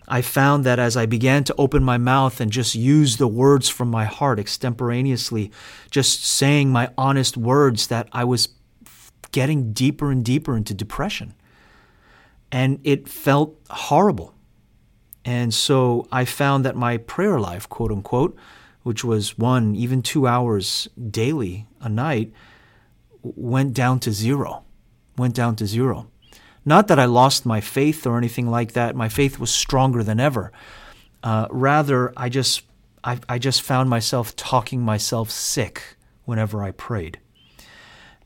I 0.07 0.21
found 0.21 0.65
that 0.65 0.79
as 0.79 0.97
I 0.97 1.05
began 1.05 1.43
to 1.45 1.55
open 1.57 1.83
my 1.83 1.97
mouth 1.97 2.41
and 2.41 2.51
just 2.51 2.75
use 2.75 3.17
the 3.17 3.27
words 3.27 3.69
from 3.69 3.89
my 3.89 4.05
heart 4.05 4.39
extemporaneously, 4.39 5.51
just 5.91 6.25
saying 6.25 6.71
my 6.71 6.89
honest 6.97 7.37
words, 7.37 7.87
that 7.87 8.09
I 8.11 8.23
was 8.23 8.49
getting 9.31 9.71
deeper 9.71 10.11
and 10.11 10.25
deeper 10.25 10.57
into 10.57 10.73
depression. 10.73 11.35
And 12.51 12.79
it 12.83 13.07
felt 13.07 13.55
horrible. 13.69 14.33
And 15.23 15.53
so 15.53 16.07
I 16.11 16.25
found 16.25 16.65
that 16.65 16.75
my 16.75 16.97
prayer 16.97 17.39
life, 17.39 17.69
quote 17.69 17.91
unquote, 17.91 18.35
which 18.89 19.03
was 19.03 19.37
one, 19.37 19.75
even 19.75 20.01
two 20.01 20.25
hours 20.25 20.87
daily 21.11 21.67
a 21.79 21.87
night, 21.87 22.33
went 23.21 23.71
down 23.71 23.99
to 23.99 24.11
zero. 24.11 24.63
Went 25.15 25.35
down 25.35 25.55
to 25.57 25.67
zero. 25.67 26.07
Not 26.65 26.87
that 26.87 26.97
I 26.97 27.05
lost 27.05 27.45
my 27.45 27.61
faith 27.61 28.07
or 28.07 28.17
anything 28.17 28.49
like 28.49 28.71
that. 28.71 28.95
My 28.95 29.07
faith 29.07 29.37
was 29.37 29.51
stronger 29.51 30.01
than 30.01 30.19
ever. 30.19 30.51
Uh, 31.21 31.45
rather, 31.51 32.11
I 32.17 32.29
just 32.29 32.63
I, 33.03 33.19
I 33.29 33.37
just 33.37 33.61
found 33.61 33.91
myself 33.91 34.35
talking 34.35 34.81
myself 34.81 35.29
sick 35.29 35.95
whenever 36.25 36.63
I 36.63 36.71
prayed. 36.71 37.19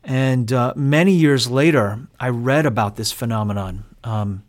And 0.02 0.50
uh, 0.50 0.72
many 0.76 1.12
years 1.12 1.50
later, 1.50 2.08
I 2.18 2.30
read 2.30 2.64
about 2.64 2.96
this 2.96 3.12
phenomenon. 3.12 3.84
Um, 4.02 4.44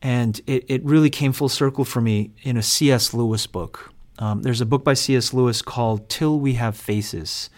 and 0.00 0.40
it, 0.46 0.64
it 0.68 0.82
really 0.86 1.10
came 1.10 1.34
full 1.34 1.50
circle 1.50 1.84
for 1.84 2.00
me 2.00 2.30
in 2.44 2.56
a 2.56 2.62
C.S. 2.62 3.12
Lewis 3.12 3.46
book. 3.46 3.92
Um, 4.18 4.42
there's 4.42 4.60
a 4.60 4.66
book 4.66 4.84
by 4.84 4.94
C.S. 4.94 5.34
Lewis 5.34 5.62
called 5.62 6.08
Till 6.08 6.40
We 6.40 6.54
Have 6.54 6.76
Faces. 6.76 7.50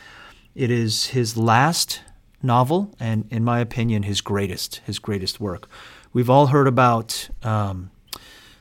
It 0.55 0.71
is 0.71 1.07
his 1.07 1.37
last 1.37 2.00
novel, 2.43 2.95
and 2.99 3.27
in 3.31 3.45
my 3.45 3.61
opinion, 3.61 4.03
his 4.03 4.21
greatest, 4.21 4.81
his 4.85 4.99
greatest 4.99 5.41
work. 5.41 5.69
We've 6.12 6.31
all 6.31 6.49
heard 6.49 6.67
about 6.67 7.29
um, 7.43 7.91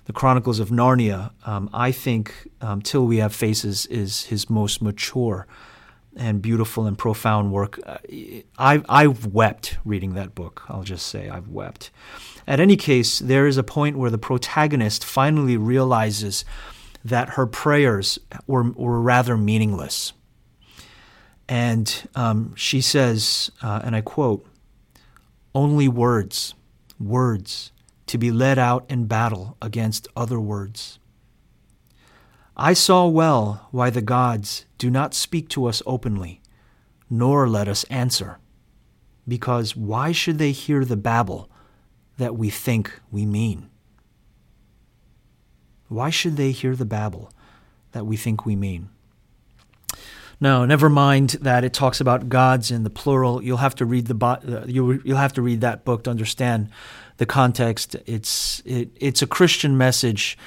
the 0.05 0.13
Chronicles 0.13 0.59
of 0.59 0.69
Narnia. 0.69 1.31
Um, 1.45 1.69
I 1.73 1.91
think 1.91 2.49
um, 2.61 2.81
Till 2.81 3.05
We 3.05 3.17
Have 3.17 3.33
Faces 3.33 3.85
is 3.87 4.25
his 4.25 4.49
most 4.49 4.81
mature 4.81 5.47
and 6.15 6.41
beautiful 6.41 6.85
and 6.85 6.97
profound 6.97 7.51
work. 7.51 7.79
I've, 8.57 8.85
I've 8.89 9.27
wept 9.27 9.77
reading 9.85 10.13
that 10.15 10.35
book. 10.35 10.63
I'll 10.67 10.83
just 10.83 11.07
say 11.07 11.29
I've 11.29 11.47
wept. 11.47 11.91
At 12.47 12.59
any 12.59 12.75
case, 12.75 13.19
there 13.19 13.47
is 13.47 13.57
a 13.57 13.63
point 13.63 13.97
where 13.97 14.09
the 14.09 14.17
protagonist 14.17 15.05
finally 15.05 15.57
realizes 15.57 16.43
that 17.07 17.29
her 17.29 17.47
prayers 17.47 18.19
were, 18.45 18.71
were 18.71 19.01
rather 19.01 19.37
meaningless. 19.37 20.13
And 21.47 22.09
um, 22.15 22.53
she 22.55 22.81
says, 22.81 23.51
uh, 23.61 23.81
and 23.83 23.95
I 23.95 24.01
quote, 24.01 24.45
only 25.55 25.87
words, 25.87 26.53
words, 26.99 27.71
to 28.07 28.17
be 28.17 28.31
led 28.31 28.59
out 28.59 28.85
in 28.89 29.05
battle 29.05 29.57
against 29.61 30.07
other 30.15 30.39
words. 30.39 30.99
I 32.55 32.73
saw 32.73 33.07
well 33.07 33.67
why 33.71 33.89
the 33.89 34.01
gods 34.01 34.65
do 34.77 34.89
not 34.89 35.13
speak 35.13 35.47
to 35.49 35.67
us 35.67 35.81
openly, 35.85 36.41
nor 37.09 37.47
let 37.47 37.67
us 37.67 37.83
answer. 37.85 38.39
Because 39.27 39.75
why 39.75 40.11
should 40.11 40.37
they 40.37 40.51
hear 40.51 40.83
the 40.83 40.97
babble 40.97 41.49
that 42.17 42.35
we 42.35 42.49
think 42.49 42.99
we 43.11 43.25
mean? 43.25 43.69
Why 45.89 46.09
should 46.09 46.37
they 46.37 46.51
hear 46.51 46.75
the 46.75 46.85
babble 46.85 47.31
that 47.91 48.05
we 48.05 48.17
think 48.17 48.45
we 48.45 48.55
mean? 48.55 48.89
No, 50.39 50.65
never 50.65 50.89
mind 50.89 51.31
that 51.41 51.63
it 51.63 51.73
talks 51.73 51.99
about 51.99 52.29
gods 52.29 52.69
in 52.69 52.83
the 52.83 52.91
plural. 52.91 53.41
You'll 53.41 53.57
have 53.57 53.73
to 53.75 53.85
read 53.85 54.05
the 54.05 54.25
uh, 54.25 54.65
you'll, 54.67 54.97
you'll 54.97 55.17
have 55.17 55.33
to 55.33 55.41
read 55.41 55.61
that 55.61 55.83
book 55.83 56.03
to 56.03 56.11
understand 56.11 56.69
the 57.17 57.25
context. 57.25 57.95
It's 58.05 58.61
it, 58.65 58.89
it's 58.97 59.23
a 59.23 59.27
Christian 59.27 59.77
message 59.77 60.37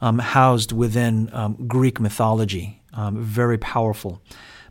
um, 0.00 0.18
housed 0.18 0.72
within 0.72 1.28
um, 1.32 1.68
Greek 1.68 2.00
mythology. 2.00 2.80
Um, 2.94 3.22
very 3.22 3.58
powerful. 3.58 4.22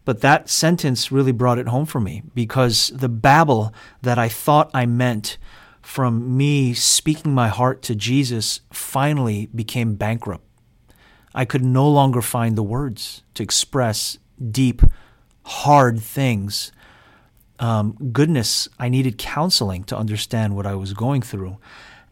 But 0.06 0.22
that 0.22 0.50
sentence 0.50 1.12
really 1.12 1.32
brought 1.32 1.60
it 1.60 1.68
home 1.68 1.86
for 1.86 2.00
me 2.00 2.24
because 2.34 2.92
the 2.94 3.10
babble 3.10 3.74
that 4.02 4.18
I 4.18 4.28
thought 4.28 4.72
I 4.74 4.86
meant 4.86 5.38
from 5.84 6.36
me 6.36 6.74
speaking 6.74 7.34
my 7.34 7.50
heart 7.50 7.82
to 7.84 7.94
Jesus 7.94 8.62
finally 8.72 9.48
became 9.54 9.96
bankrupt. 9.96 10.46
I 11.36 11.46
could 11.46 11.64
no 11.64 11.88
longer 11.90 12.22
find 12.22 12.56
the 12.56 12.64
words 12.64 13.24
to 13.34 13.44
express 13.44 14.18
deep, 14.52 14.82
hard 15.46 16.00
things. 16.00 16.72
Um, 17.60 17.98
goodness, 18.12 18.68
I 18.80 18.90
needed 18.90 19.18
counseling 19.18 19.84
to 19.86 19.98
understand 19.98 20.56
what 20.56 20.66
I 20.66 20.76
was 20.76 20.94
going 20.94 21.22
through. 21.22 21.58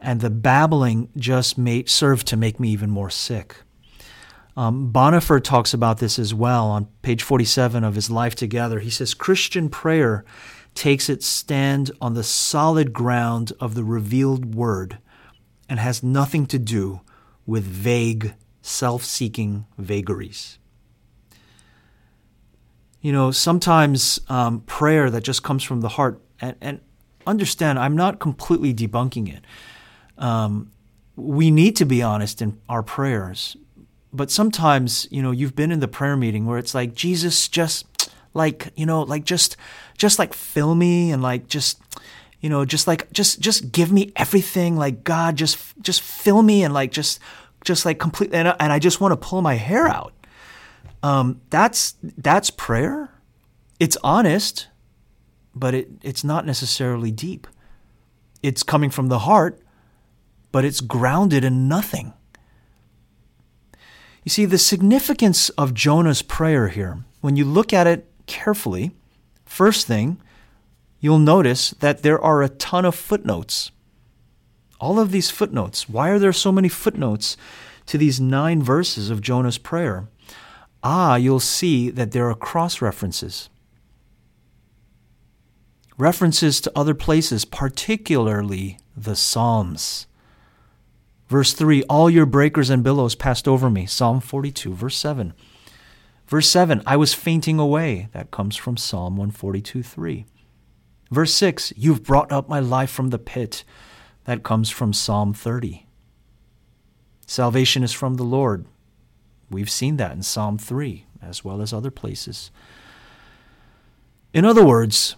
And 0.00 0.20
the 0.20 0.30
babbling 0.30 1.08
just 1.16 1.56
made, 1.56 1.88
served 1.88 2.26
to 2.28 2.36
make 2.36 2.60
me 2.60 2.70
even 2.70 2.90
more 2.90 3.10
sick. 3.10 3.56
Um, 4.56 4.92
Bonhoeffer 4.92 5.42
talks 5.42 5.72
about 5.72 5.98
this 5.98 6.18
as 6.18 6.34
well 6.34 6.66
on 6.66 6.88
page 7.00 7.22
47 7.22 7.84
of 7.84 7.94
his 7.94 8.10
Life 8.10 8.34
Together. 8.34 8.80
He 8.80 8.90
says 8.90 9.14
Christian 9.14 9.70
prayer 9.70 10.24
takes 10.74 11.08
its 11.08 11.26
stand 11.26 11.90
on 12.00 12.14
the 12.14 12.22
solid 12.22 12.92
ground 12.92 13.52
of 13.60 13.74
the 13.74 13.84
revealed 13.84 14.54
word 14.54 14.98
and 15.68 15.78
has 15.78 16.02
nothing 16.02 16.46
to 16.46 16.58
do 16.58 17.00
with 17.46 17.64
vague, 17.64 18.34
self 18.60 19.04
seeking 19.04 19.66
vagaries. 19.78 20.58
You 23.00 23.12
know, 23.12 23.30
sometimes 23.30 24.20
um, 24.28 24.60
prayer 24.60 25.10
that 25.10 25.22
just 25.22 25.42
comes 25.42 25.62
from 25.64 25.80
the 25.80 25.88
heart, 25.88 26.20
and, 26.40 26.56
and, 26.60 26.80
understand, 27.26 27.78
I'm 27.78 27.96
not 27.96 28.18
completely 28.18 28.74
debunking 28.74 29.32
it. 29.32 29.44
Um, 30.18 30.70
we 31.16 31.50
need 31.50 31.76
to 31.76 31.84
be 31.84 32.02
honest 32.02 32.42
in 32.42 32.60
our 32.68 32.82
prayers, 32.82 33.56
but 34.12 34.30
sometimes, 34.30 35.06
you 35.10 35.22
know, 35.22 35.30
you've 35.30 35.54
been 35.54 35.72
in 35.72 35.80
the 35.80 35.88
prayer 35.88 36.16
meeting 36.16 36.46
where 36.46 36.58
it's 36.58 36.74
like, 36.74 36.94
Jesus, 36.94 37.48
just 37.48 38.11
like, 38.34 38.72
you 38.76 38.86
know, 38.86 39.02
like 39.02 39.24
just 39.24 39.56
just 39.98 40.18
like 40.18 40.34
fill 40.34 40.74
me 40.74 41.12
and 41.12 41.22
like 41.22 41.48
just 41.48 41.80
you 42.40 42.48
know 42.48 42.64
just 42.64 42.86
like 42.86 43.10
just 43.12 43.40
just 43.40 43.72
give 43.72 43.92
me 43.92 44.12
everything. 44.16 44.76
Like 44.76 45.04
god 45.04 45.36
just 45.36 45.58
just 45.80 46.00
fill 46.02 46.42
me 46.42 46.64
and 46.64 46.74
like 46.74 46.90
just 46.90 47.20
just 47.64 47.84
like 47.84 47.98
completely. 47.98 48.38
And, 48.38 48.54
and 48.58 48.72
i 48.72 48.78
just 48.78 49.00
want 49.00 49.12
to 49.12 49.16
pull 49.16 49.42
my 49.42 49.54
hair 49.54 49.86
out. 49.86 50.12
Um, 51.02 51.40
that's 51.50 51.94
that's 52.18 52.50
prayer. 52.50 53.10
It's 53.78 53.96
honest 54.02 54.68
but 55.54 55.74
it, 55.74 55.90
it's 56.02 56.24
not 56.24 56.46
necessarily 56.46 57.10
deep. 57.10 57.46
It's 58.42 58.62
coming 58.62 58.90
from 58.90 59.08
the 59.08 59.20
heart 59.20 59.60
but 60.50 60.64
it's 60.64 60.80
grounded 60.80 61.44
in 61.44 61.66
nothing. 61.66 62.12
You 64.22 64.30
see 64.30 64.44
the 64.44 64.58
significance 64.58 65.48
of 65.50 65.74
jonah's 65.74 66.22
prayer 66.22 66.68
here 66.68 67.04
when 67.20 67.36
you 67.36 67.44
look 67.44 67.72
at 67.72 67.86
it 67.86 68.11
carefully 68.26 68.92
First 69.52 69.86
thing, 69.86 70.16
you'll 70.98 71.18
notice 71.18 71.72
that 71.72 72.02
there 72.02 72.18
are 72.18 72.42
a 72.42 72.48
ton 72.48 72.86
of 72.86 72.94
footnotes. 72.94 73.70
All 74.80 74.98
of 74.98 75.12
these 75.12 75.28
footnotes. 75.28 75.90
Why 75.90 76.08
are 76.08 76.18
there 76.18 76.32
so 76.32 76.50
many 76.50 76.70
footnotes 76.70 77.36
to 77.84 77.98
these 77.98 78.18
nine 78.18 78.62
verses 78.62 79.10
of 79.10 79.20
Jonah's 79.20 79.58
prayer? 79.58 80.08
Ah, 80.82 81.16
you'll 81.16 81.38
see 81.38 81.90
that 81.90 82.12
there 82.12 82.30
are 82.30 82.34
cross 82.34 82.80
references. 82.80 83.50
References 85.98 86.58
to 86.62 86.72
other 86.74 86.94
places, 86.94 87.44
particularly 87.44 88.78
the 88.96 89.14
Psalms. 89.14 90.06
Verse 91.28 91.52
3 91.52 91.82
All 91.90 92.08
your 92.08 92.24
breakers 92.24 92.70
and 92.70 92.82
billows 92.82 93.14
passed 93.14 93.46
over 93.46 93.68
me. 93.68 93.84
Psalm 93.84 94.20
42, 94.20 94.72
verse 94.72 94.96
7. 94.96 95.34
Verse 96.26 96.48
7 96.48 96.82
I 96.86 96.96
was 96.96 97.14
fainting 97.14 97.58
away. 97.58 98.08
That 98.12 98.30
comes 98.30 98.56
from 98.56 98.76
Psalm 98.76 99.16
142, 99.16 99.82
3. 99.82 100.26
Verse 101.10 101.34
6 101.34 101.72
You've 101.76 102.02
brought 102.02 102.32
up 102.32 102.48
my 102.48 102.60
life 102.60 102.90
from 102.90 103.10
the 103.10 103.18
pit. 103.18 103.64
That 104.24 104.42
comes 104.42 104.70
from 104.70 104.92
Psalm 104.92 105.34
30. 105.34 105.86
Salvation 107.26 107.82
is 107.82 107.92
from 107.92 108.14
the 108.14 108.22
Lord. 108.22 108.66
We've 109.50 109.70
seen 109.70 109.96
that 109.96 110.12
in 110.12 110.22
Psalm 110.22 110.58
3 110.58 111.06
as 111.20 111.44
well 111.44 111.60
as 111.60 111.72
other 111.72 111.90
places. 111.90 112.50
In 114.32 114.44
other 114.44 114.64
words, 114.64 115.16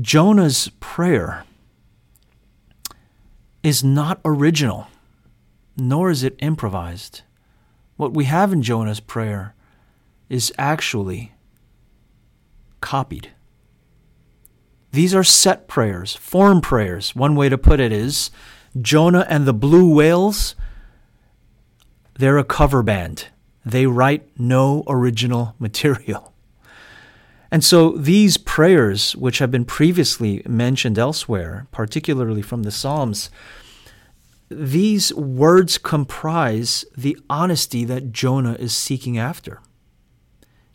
Jonah's 0.00 0.70
prayer 0.80 1.44
is 3.62 3.84
not 3.84 4.20
original, 4.24 4.88
nor 5.76 6.10
is 6.10 6.22
it 6.22 6.36
improvised. 6.38 7.22
What 7.96 8.14
we 8.14 8.24
have 8.24 8.52
in 8.52 8.62
Jonah's 8.62 9.00
prayer 9.00 9.54
is 10.28 10.52
actually 10.58 11.32
copied. 12.80 13.30
These 14.92 15.14
are 15.14 15.24
set 15.24 15.68
prayers, 15.68 16.14
form 16.16 16.60
prayers. 16.60 17.16
One 17.16 17.34
way 17.34 17.48
to 17.48 17.56
put 17.56 17.80
it 17.80 17.92
is 17.92 18.30
Jonah 18.80 19.26
and 19.28 19.46
the 19.46 19.54
blue 19.54 19.92
whales, 19.92 20.54
they're 22.18 22.38
a 22.38 22.44
cover 22.44 22.82
band. 22.82 23.28
They 23.64 23.86
write 23.86 24.28
no 24.38 24.84
original 24.86 25.54
material. 25.58 26.32
And 27.50 27.62
so 27.62 27.90
these 27.90 28.38
prayers, 28.38 29.14
which 29.14 29.38
have 29.38 29.50
been 29.50 29.66
previously 29.66 30.42
mentioned 30.46 30.98
elsewhere, 30.98 31.66
particularly 31.70 32.40
from 32.40 32.62
the 32.62 32.70
Psalms, 32.70 33.28
these 34.56 35.14
words 35.14 35.78
comprise 35.78 36.84
the 36.96 37.18
honesty 37.28 37.84
that 37.84 38.12
Jonah 38.12 38.54
is 38.54 38.76
seeking 38.76 39.18
after. 39.18 39.60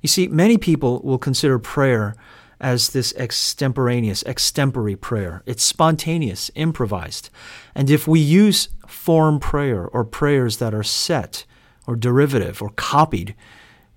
You 0.02 0.10
see, 0.10 0.28
many 0.28 0.58
people 0.58 1.02
will 1.04 1.18
consider 1.18 1.60
prayer 1.60 2.16
as 2.60 2.90
this 2.90 3.14
extemporaneous, 3.16 4.24
extempore 4.24 5.00
prayer. 5.00 5.44
It's 5.46 5.64
spontaneous, 5.64 6.50
improvised. 6.56 7.30
And 7.76 7.90
if 7.90 8.08
we 8.08 8.20
use 8.20 8.70
form 8.88 9.40
prayer 9.40 9.88
or 9.88 10.04
prayers 10.04 10.58
that 10.58 10.74
are 10.74 10.84
set 10.84 11.46
or 11.86 11.96
derivative 11.96 12.62
or 12.62 12.70
copied, 12.70 13.36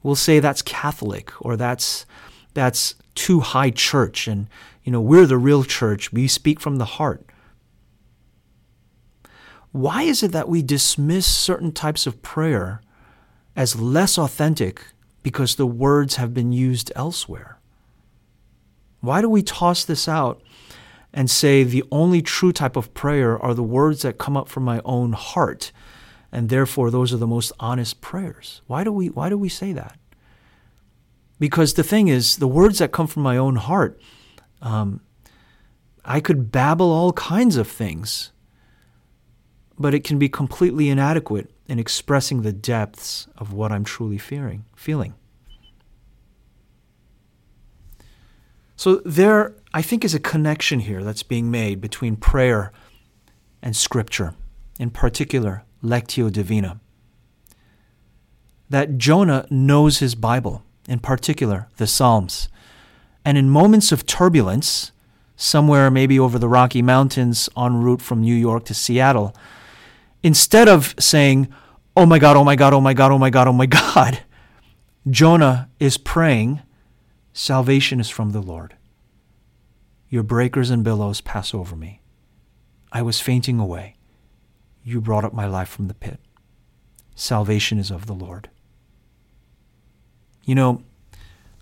we'll 0.02 0.14
say 0.14 0.40
that's 0.40 0.62
Catholic 0.62 1.32
or 1.40 1.56
that's 1.56 2.06
that's 2.54 2.94
too 3.14 3.40
high 3.40 3.70
church 3.70 4.26
and 4.26 4.48
you 4.82 4.90
know 4.90 5.00
we're 5.00 5.26
the 5.26 5.38
real 5.38 5.62
church 5.64 6.12
we 6.12 6.26
speak 6.26 6.58
from 6.58 6.76
the 6.76 6.84
heart 6.84 7.29
why 9.72 10.02
is 10.02 10.22
it 10.22 10.32
that 10.32 10.48
we 10.48 10.62
dismiss 10.62 11.26
certain 11.26 11.72
types 11.72 12.06
of 12.06 12.22
prayer 12.22 12.82
as 13.54 13.80
less 13.80 14.18
authentic 14.18 14.82
because 15.22 15.54
the 15.54 15.66
words 15.66 16.16
have 16.16 16.34
been 16.34 16.52
used 16.52 16.90
elsewhere? 16.96 17.58
Why 19.00 19.20
do 19.20 19.28
we 19.28 19.42
toss 19.42 19.84
this 19.84 20.08
out 20.08 20.42
and 21.12 21.30
say 21.30 21.62
the 21.62 21.84
only 21.90 22.22
true 22.22 22.52
type 22.52 22.76
of 22.76 22.92
prayer 22.94 23.38
are 23.38 23.54
the 23.54 23.62
words 23.62 24.02
that 24.02 24.18
come 24.18 24.36
up 24.36 24.48
from 24.48 24.64
my 24.64 24.80
own 24.84 25.12
heart 25.12 25.72
and 26.32 26.48
therefore 26.48 26.90
those 26.90 27.12
are 27.12 27.16
the 27.18 27.26
most 27.26 27.52
honest 27.58 28.00
prayers? 28.00 28.62
Why 28.66 28.84
do 28.84 28.92
we 28.92 29.08
why 29.08 29.28
do 29.28 29.38
we 29.38 29.48
say 29.48 29.72
that? 29.72 29.98
Because 31.38 31.74
the 31.74 31.82
thing 31.82 32.08
is, 32.08 32.36
the 32.36 32.46
words 32.46 32.78
that 32.78 32.92
come 32.92 33.06
from 33.06 33.22
my 33.22 33.38
own 33.38 33.56
heart, 33.56 33.98
um, 34.60 35.00
I 36.04 36.20
could 36.20 36.52
babble 36.52 36.90
all 36.92 37.14
kinds 37.14 37.56
of 37.56 37.66
things, 37.66 38.30
but 39.80 39.94
it 39.94 40.04
can 40.04 40.18
be 40.18 40.28
completely 40.28 40.90
inadequate 40.90 41.50
in 41.66 41.78
expressing 41.78 42.42
the 42.42 42.52
depths 42.52 43.26
of 43.38 43.54
what 43.54 43.72
I'm 43.72 43.82
truly 43.82 44.18
fearing, 44.18 44.66
feeling. 44.76 45.14
So 48.76 48.96
there, 49.06 49.54
I 49.72 49.80
think, 49.80 50.04
is 50.04 50.14
a 50.14 50.20
connection 50.20 50.80
here 50.80 51.02
that's 51.02 51.22
being 51.22 51.50
made 51.50 51.80
between 51.80 52.16
prayer 52.16 52.72
and 53.62 53.74
Scripture, 53.74 54.34
in 54.78 54.90
particular, 54.90 55.64
Lectio 55.82 56.30
Divina. 56.30 56.78
That 58.68 58.98
Jonah 58.98 59.46
knows 59.50 59.98
his 59.98 60.14
Bible 60.14 60.62
in 60.88 60.98
particular 60.98 61.68
the 61.78 61.86
Psalms. 61.86 62.50
And 63.24 63.38
in 63.38 63.48
moments 63.48 63.92
of 63.92 64.04
turbulence, 64.04 64.92
somewhere 65.36 65.90
maybe 65.90 66.18
over 66.18 66.38
the 66.38 66.48
Rocky 66.48 66.82
Mountains 66.82 67.48
en 67.56 67.80
route 67.80 68.02
from 68.02 68.20
New 68.20 68.34
York 68.34 68.66
to 68.66 68.74
Seattle, 68.74 69.34
instead 70.22 70.68
of 70.68 70.94
saying, 70.98 71.52
Oh 71.96 72.06
my 72.06 72.18
God, 72.18 72.36
oh 72.36 72.44
my 72.44 72.56
God, 72.56 72.72
oh 72.72 72.80
my 72.80 72.94
God, 72.94 73.12
oh 73.12 73.18
my 73.18 73.30
God, 73.30 73.48
oh 73.48 73.52
my 73.52 73.66
God, 73.66 74.20
Jonah 75.10 75.68
is 75.78 75.96
praying, 75.98 76.60
Salvation 77.32 78.00
is 78.00 78.10
from 78.10 78.30
the 78.30 78.40
Lord. 78.40 78.76
Your 80.08 80.22
breakers 80.22 80.70
and 80.70 80.82
billows 80.82 81.20
pass 81.20 81.54
over 81.54 81.76
me. 81.76 82.00
I 82.92 83.02
was 83.02 83.20
fainting 83.20 83.60
away. 83.60 83.94
You 84.82 85.00
brought 85.00 85.24
up 85.24 85.32
my 85.32 85.46
life 85.46 85.68
from 85.68 85.86
the 85.86 85.94
pit. 85.94 86.18
Salvation 87.14 87.78
is 87.78 87.90
of 87.90 88.06
the 88.06 88.14
Lord. 88.14 88.50
You 90.44 90.54
know, 90.54 90.82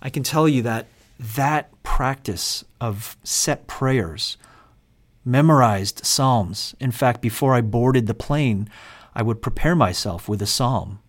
I 0.01 0.09
can 0.09 0.23
tell 0.23 0.49
you 0.49 0.63
that 0.63 0.87
that 1.21 1.83
practice 1.83 2.65
of 2.81 3.17
set 3.25 3.67
prayers, 3.67 4.37
memorized 5.29 6.05
psalms. 6.05 6.75
In 6.81 6.91
fact, 6.91 7.21
before 7.21 7.55
I 7.55 7.61
boarded 7.61 8.07
the 8.07 8.15
plane, 8.15 8.69
I 9.15 9.23
would 9.23 9.43
prepare 9.43 9.77
myself 9.77 10.29
with 10.29 10.41
a 10.41 10.47
psalm. 10.47 11.01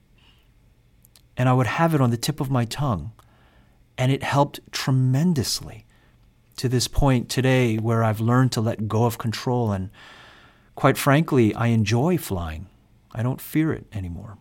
And 1.38 1.48
I 1.48 1.54
would 1.54 1.68
have 1.68 1.96
it 1.96 2.02
on 2.02 2.12
the 2.12 2.18
tip 2.18 2.42
of 2.42 2.52
my 2.52 2.66
tongue. 2.66 3.12
And 3.98 4.12
it 4.12 4.24
helped 4.24 4.60
tremendously 4.72 5.86
to 6.58 6.68
this 6.68 6.88
point 6.88 7.30
today 7.30 7.78
where 7.78 8.04
I've 8.04 8.20
learned 8.20 8.52
to 8.54 8.62
let 8.62 8.90
go 8.90 9.06
of 9.06 9.18
control. 9.18 9.72
And 9.72 9.90
quite 10.76 10.98
frankly, 10.98 11.56
I 11.56 11.68
enjoy 11.68 12.18
flying. 12.18 12.68
I 13.14 13.24
don't 13.24 13.42
fear 13.42 13.72
it 13.72 13.86
anymore. 13.94 14.38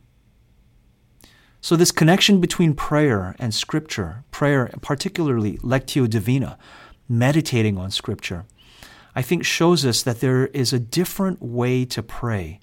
So, 1.60 1.74
this 1.74 1.90
connection 1.90 2.40
between 2.40 2.74
prayer 2.74 3.34
and 3.38 3.52
scripture, 3.52 4.22
prayer, 4.30 4.70
particularly 4.80 5.58
Lectio 5.58 6.08
Divina, 6.08 6.56
meditating 7.08 7.78
on 7.78 7.90
scripture, 7.90 8.44
I 9.18 9.22
think 9.22 9.44
shows 9.44 9.84
us 9.84 10.04
that 10.04 10.20
there 10.20 10.46
is 10.46 10.72
a 10.72 10.78
different 10.78 11.42
way 11.42 11.84
to 11.86 12.04
pray. 12.04 12.60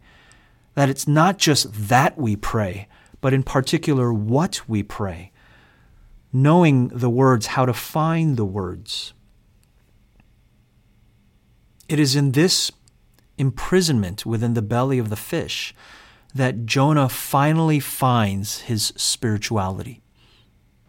That 0.76 0.88
it's 0.88 1.06
not 1.06 1.38
just 1.38 1.90
that 1.90 2.18
we 2.18 2.38
pray, 2.38 2.88
but 3.20 3.34
in 3.34 3.44
particular 3.44 4.14
what 4.14 4.62
we 4.66 4.82
pray. 4.82 5.34
Knowing 6.32 6.88
the 6.88 7.10
words, 7.10 7.48
how 7.48 7.66
to 7.66 7.74
find 7.74 8.38
the 8.38 8.46
words. 8.46 9.14
It 11.90 12.00
is 12.00 12.16
in 12.16 12.32
this 12.32 12.72
imprisonment 13.38 14.26
within 14.26 14.54
the 14.54 14.62
belly 14.62 14.98
of 14.98 15.10
the 15.10 15.18
fish 15.18 15.76
that 16.34 16.66
Jonah 16.66 17.10
finally 17.10 17.82
finds 17.82 18.62
his 18.62 18.94
spirituality. 18.96 20.04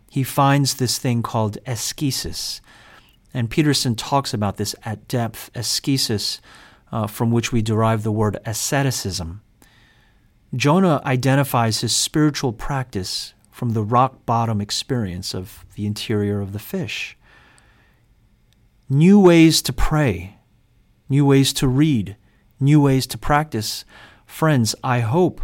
He 0.09 0.23
finds 0.23 0.75
this 0.75 0.97
thing 0.97 1.25
called 1.25 1.59
ascesis. 1.67 2.61
And 3.35 3.51
Peterson 3.51 3.95
talks 3.95 4.33
about 4.33 4.57
this 4.57 4.75
at 4.85 5.09
depth 5.09 5.51
ascesis, 5.55 6.41
uh, 6.91 7.07
from 7.07 7.31
which 7.31 7.53
we 7.53 7.63
derive 7.63 8.03
the 8.03 8.13
word 8.13 8.39
asceticism. 8.45 9.43
Jonah 10.55 11.03
identifies 11.05 11.81
his 11.81 11.95
spiritual 11.95 12.53
practice 12.53 13.35
from 13.51 13.71
the 13.71 13.83
rock 13.83 14.25
bottom 14.27 14.61
experience 14.61 15.35
of 15.35 15.65
the 15.75 15.87
interior 15.87 16.41
of 16.41 16.53
the 16.53 16.59
fish. 16.59 17.17
New 18.89 19.19
ways 19.19 19.61
to 19.63 19.73
pray, 19.73 20.37
new 21.09 21.27
ways 21.27 21.53
to 21.55 21.67
read, 21.67 22.17
new 22.61 22.81
ways 22.81 23.07
to 23.09 23.19
practice 23.19 23.85
Friends, 24.27 24.75
I 24.85 25.01
hope 25.01 25.41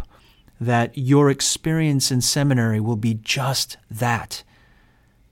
that 0.61 0.95
your 0.97 1.31
experience 1.31 2.11
in 2.11 2.21
seminary 2.21 2.79
will 2.79 2.97
be 2.97 3.15
just 3.15 3.77
that. 3.89 4.43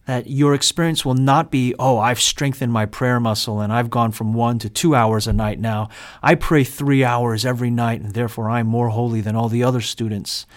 That 0.08 0.28
your 0.28 0.54
experience 0.54 1.06
will 1.06 1.14
not 1.14 1.52
be, 1.52 1.76
oh, 1.78 1.98
I've 2.00 2.20
strengthened 2.20 2.74
my 2.74 2.86
prayer 2.86 3.20
muscle 3.20 3.62
and 3.62 3.72
I've 3.72 3.90
gone 3.90 4.12
from 4.12 4.34
one 4.34 4.58
to 4.60 4.70
two 4.70 4.96
hours 4.96 5.28
a 5.28 5.34
night 5.34 5.60
now. 5.60 5.90
I 6.24 6.36
pray 6.36 6.64
three 6.64 7.04
hours 7.04 7.46
every 7.46 7.70
night 7.70 8.02
and 8.02 8.14
therefore 8.14 8.50
I'm 8.50 8.68
more 8.68 8.90
holy 8.90 9.22
than 9.22 9.36
all 9.36 9.48
the 9.48 9.64
other 9.64 9.82
students. 9.82 10.48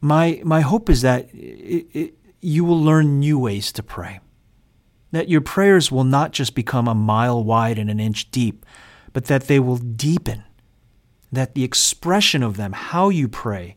My, 0.00 0.42
my 0.44 0.60
hope 0.60 0.90
is 0.90 1.00
that 1.00 1.28
it, 1.32 1.86
it, 1.92 2.14
you 2.42 2.64
will 2.64 2.80
learn 2.80 3.18
new 3.18 3.38
ways 3.38 3.72
to 3.72 3.82
pray. 3.82 4.20
that 5.14 5.28
your 5.28 5.40
prayers 5.40 5.92
will 5.92 6.04
not 6.04 6.32
just 6.32 6.54
become 6.54 6.88
a 6.88 6.94
mile 6.94 7.42
wide 7.42 7.78
and 7.78 7.88
an 7.88 8.00
inch 8.00 8.30
deep, 8.32 8.66
but 9.12 9.26
that 9.26 9.44
they 9.44 9.60
will 9.60 9.76
deepen, 9.76 10.42
that 11.30 11.54
the 11.54 11.62
expression 11.62 12.42
of 12.42 12.56
them, 12.56 12.72
how 12.72 13.08
you 13.08 13.28
pray, 13.28 13.76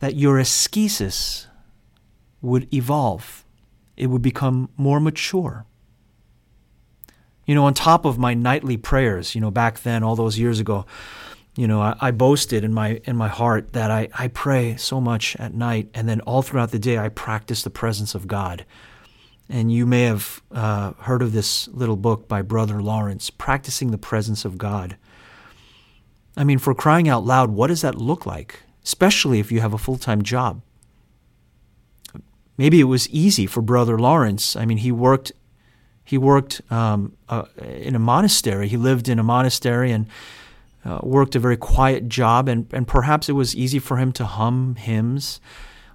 that 0.00 0.16
your 0.16 0.38
ascesis 0.38 1.46
would 2.40 2.72
evolve, 2.72 3.41
it 4.02 4.10
would 4.10 4.20
become 4.20 4.68
more 4.76 4.98
mature. 4.98 5.64
You 7.46 7.54
know, 7.54 7.66
on 7.66 7.72
top 7.72 8.04
of 8.04 8.18
my 8.18 8.34
nightly 8.34 8.76
prayers, 8.76 9.36
you 9.36 9.40
know, 9.40 9.52
back 9.52 9.82
then, 9.82 10.02
all 10.02 10.16
those 10.16 10.40
years 10.40 10.58
ago, 10.58 10.86
you 11.54 11.68
know, 11.68 11.80
I, 11.80 11.94
I, 12.00 12.10
boasted 12.10 12.64
in 12.64 12.74
my 12.74 13.00
in 13.04 13.14
my 13.14 13.28
heart 13.28 13.74
that 13.74 13.92
I, 13.92 14.08
I 14.12 14.26
pray 14.26 14.74
so 14.74 15.00
much 15.00 15.36
at 15.36 15.54
night, 15.54 15.88
and 15.94 16.08
then 16.08 16.20
all 16.22 16.42
throughout 16.42 16.72
the 16.72 16.80
day 16.80 16.98
I 16.98 17.10
practice 17.10 17.62
the 17.62 17.70
presence 17.70 18.16
of 18.16 18.26
God. 18.26 18.66
And 19.48 19.70
you 19.70 19.86
may 19.86 20.02
have 20.02 20.42
uh, 20.50 20.94
heard 20.94 21.22
of 21.22 21.32
this 21.32 21.68
little 21.68 21.96
book 21.96 22.26
by 22.26 22.42
Brother 22.42 22.82
Lawrence, 22.82 23.30
Practicing 23.30 23.92
the 23.92 23.98
Presence 23.98 24.44
of 24.44 24.58
God. 24.58 24.96
I 26.36 26.42
mean, 26.42 26.58
for 26.58 26.74
crying 26.74 27.08
out 27.08 27.24
loud, 27.24 27.52
what 27.52 27.68
does 27.68 27.82
that 27.82 27.94
look 27.94 28.26
like? 28.26 28.62
Especially 28.82 29.38
if 29.38 29.52
you 29.52 29.60
have 29.60 29.74
a 29.74 29.78
full 29.78 29.98
time 29.98 30.22
job. 30.22 30.60
Maybe 32.56 32.80
it 32.80 32.84
was 32.84 33.08
easy 33.08 33.46
for 33.46 33.62
Brother 33.62 33.98
Lawrence. 33.98 34.56
I 34.56 34.64
mean, 34.64 34.78
he 34.78 34.92
worked 34.92 35.32
he 36.04 36.18
worked 36.18 36.60
um, 36.70 37.16
uh, 37.28 37.44
in 37.58 37.94
a 37.94 37.98
monastery. 37.98 38.68
He 38.68 38.76
lived 38.76 39.08
in 39.08 39.18
a 39.18 39.22
monastery 39.22 39.92
and 39.92 40.06
uh, 40.84 41.00
worked 41.02 41.36
a 41.36 41.38
very 41.38 41.56
quiet 41.56 42.08
job, 42.08 42.48
and, 42.48 42.66
and 42.72 42.86
perhaps 42.86 43.28
it 43.28 43.32
was 43.32 43.54
easy 43.54 43.78
for 43.78 43.98
him 43.98 44.12
to 44.12 44.24
hum 44.24 44.74
hymns 44.76 45.40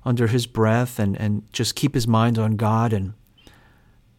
under 0.05 0.27
his 0.27 0.47
breath 0.47 0.99
and, 0.99 1.19
and 1.19 1.43
just 1.51 1.75
keep 1.75 1.93
his 1.93 2.07
mind 2.07 2.39
on 2.39 2.55
God. 2.55 2.93
And 2.93 3.13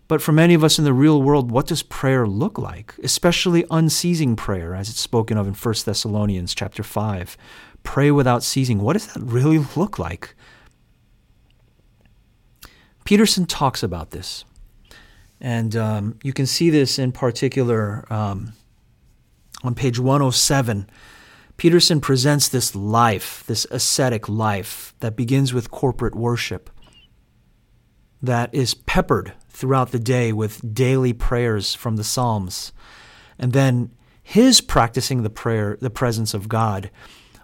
but 0.08 0.20
for 0.20 0.32
many 0.32 0.54
of 0.54 0.62
us 0.62 0.78
in 0.78 0.84
the 0.84 0.92
real 0.92 1.22
world, 1.22 1.50
what 1.50 1.66
does 1.66 1.82
prayer 1.82 2.26
look 2.26 2.58
like? 2.58 2.94
Especially 3.02 3.64
unceasing 3.70 4.36
prayer, 4.36 4.74
as 4.74 4.88
it's 4.90 5.00
spoken 5.00 5.36
of 5.38 5.46
in 5.46 5.54
1 5.54 5.74
Thessalonians 5.84 6.54
chapter 6.54 6.82
5. 6.82 7.36
Pray 7.82 8.10
without 8.10 8.42
ceasing. 8.42 8.78
What 8.78 8.92
does 8.94 9.06
that 9.08 9.22
really 9.22 9.58
look 9.76 9.98
like? 9.98 10.34
Peterson 13.08 13.46
talks 13.46 13.82
about 13.82 14.10
this. 14.10 14.44
And 15.40 15.74
um, 15.74 16.18
you 16.22 16.34
can 16.34 16.44
see 16.44 16.68
this 16.68 16.98
in 16.98 17.10
particular 17.10 18.04
um, 18.12 18.52
on 19.64 19.74
page 19.74 19.98
107, 19.98 20.90
Peterson 21.56 22.02
presents 22.02 22.50
this 22.50 22.74
life, 22.76 23.44
this 23.46 23.66
ascetic 23.70 24.28
life 24.28 24.92
that 25.00 25.16
begins 25.16 25.54
with 25.54 25.70
corporate 25.70 26.14
worship, 26.14 26.68
that 28.20 28.54
is 28.54 28.74
peppered 28.74 29.32
throughout 29.48 29.90
the 29.90 29.98
day 29.98 30.30
with 30.30 30.74
daily 30.74 31.14
prayers 31.14 31.74
from 31.74 31.96
the 31.96 32.04
Psalms. 32.04 32.74
And 33.38 33.54
then 33.54 33.90
his 34.22 34.60
practicing 34.60 35.22
the 35.22 35.30
prayer, 35.30 35.78
the 35.80 35.88
presence 35.88 36.34
of 36.34 36.46
God, 36.46 36.90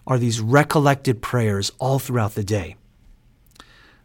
are 0.06 0.18
these 0.18 0.42
recollected 0.42 1.22
prayers 1.22 1.72
all 1.78 1.98
throughout 1.98 2.34
the 2.34 2.44
day. 2.44 2.76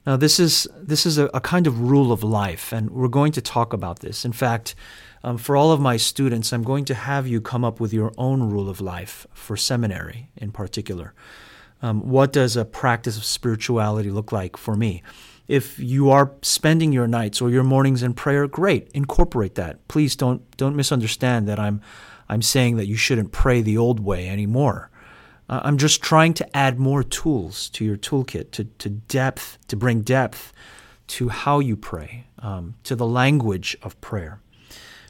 Now, 0.05 0.15
this 0.17 0.39
is, 0.39 0.67
this 0.81 1.05
is 1.05 1.17
a, 1.17 1.25
a 1.33 1.41
kind 1.41 1.67
of 1.67 1.81
rule 1.81 2.11
of 2.11 2.23
life, 2.23 2.71
and 2.71 2.89
we're 2.89 3.09
going 3.09 3.31
to 3.33 3.41
talk 3.41 3.73
about 3.73 3.99
this. 3.99 4.25
In 4.25 4.31
fact, 4.31 4.75
um, 5.23 5.37
for 5.37 5.57
all 5.57 5.71
of 5.71 5.81
my 5.81 5.97
students, 5.97 6.53
I'm 6.53 6.63
going 6.63 6.85
to 6.85 6.93
have 6.93 7.27
you 7.27 7.41
come 7.41 7.65
up 7.65 7.79
with 7.79 7.93
your 7.93 8.13
own 8.17 8.49
rule 8.49 8.69
of 8.69 8.79
life 8.79 9.27
for 9.33 9.57
seminary 9.57 10.29
in 10.37 10.51
particular. 10.51 11.13
Um, 11.81 12.09
what 12.09 12.31
does 12.33 12.55
a 12.55 12.65
practice 12.65 13.17
of 13.17 13.23
spirituality 13.23 14.09
look 14.09 14.31
like 14.31 14.57
for 14.57 14.75
me? 14.75 15.03
If 15.47 15.79
you 15.79 16.09
are 16.11 16.31
spending 16.41 16.93
your 16.93 17.07
nights 17.07 17.41
or 17.41 17.49
your 17.49 17.63
mornings 17.63 18.03
in 18.03 18.13
prayer, 18.13 18.47
great, 18.47 18.89
incorporate 18.93 19.55
that. 19.55 19.87
Please 19.87 20.15
don't 20.15 20.41
don't 20.57 20.75
misunderstand 20.75 21.47
that 21.47 21.59
I'm 21.59 21.81
I'm 22.27 22.43
saying 22.43 22.77
that 22.77 22.85
you 22.85 22.95
shouldn't 22.95 23.31
pray 23.31 23.61
the 23.61 23.77
old 23.77 23.99
way 23.99 24.29
anymore. 24.29 24.91
Uh, 25.49 25.61
I'm 25.63 25.77
just 25.77 26.01
trying 26.01 26.33
to 26.35 26.55
add 26.57 26.79
more 26.79 27.03
tools 27.03 27.69
to 27.71 27.83
your 27.83 27.97
toolkit 27.97 28.51
to, 28.51 28.65
to 28.65 28.89
depth, 28.89 29.57
to 29.67 29.75
bring 29.75 30.01
depth 30.01 30.53
to 31.07 31.29
how 31.29 31.59
you 31.59 31.75
pray, 31.75 32.27
um, 32.37 32.75
to 32.83 32.95
the 32.95 33.07
language 33.07 33.75
of 33.81 33.99
prayer. 33.99 34.41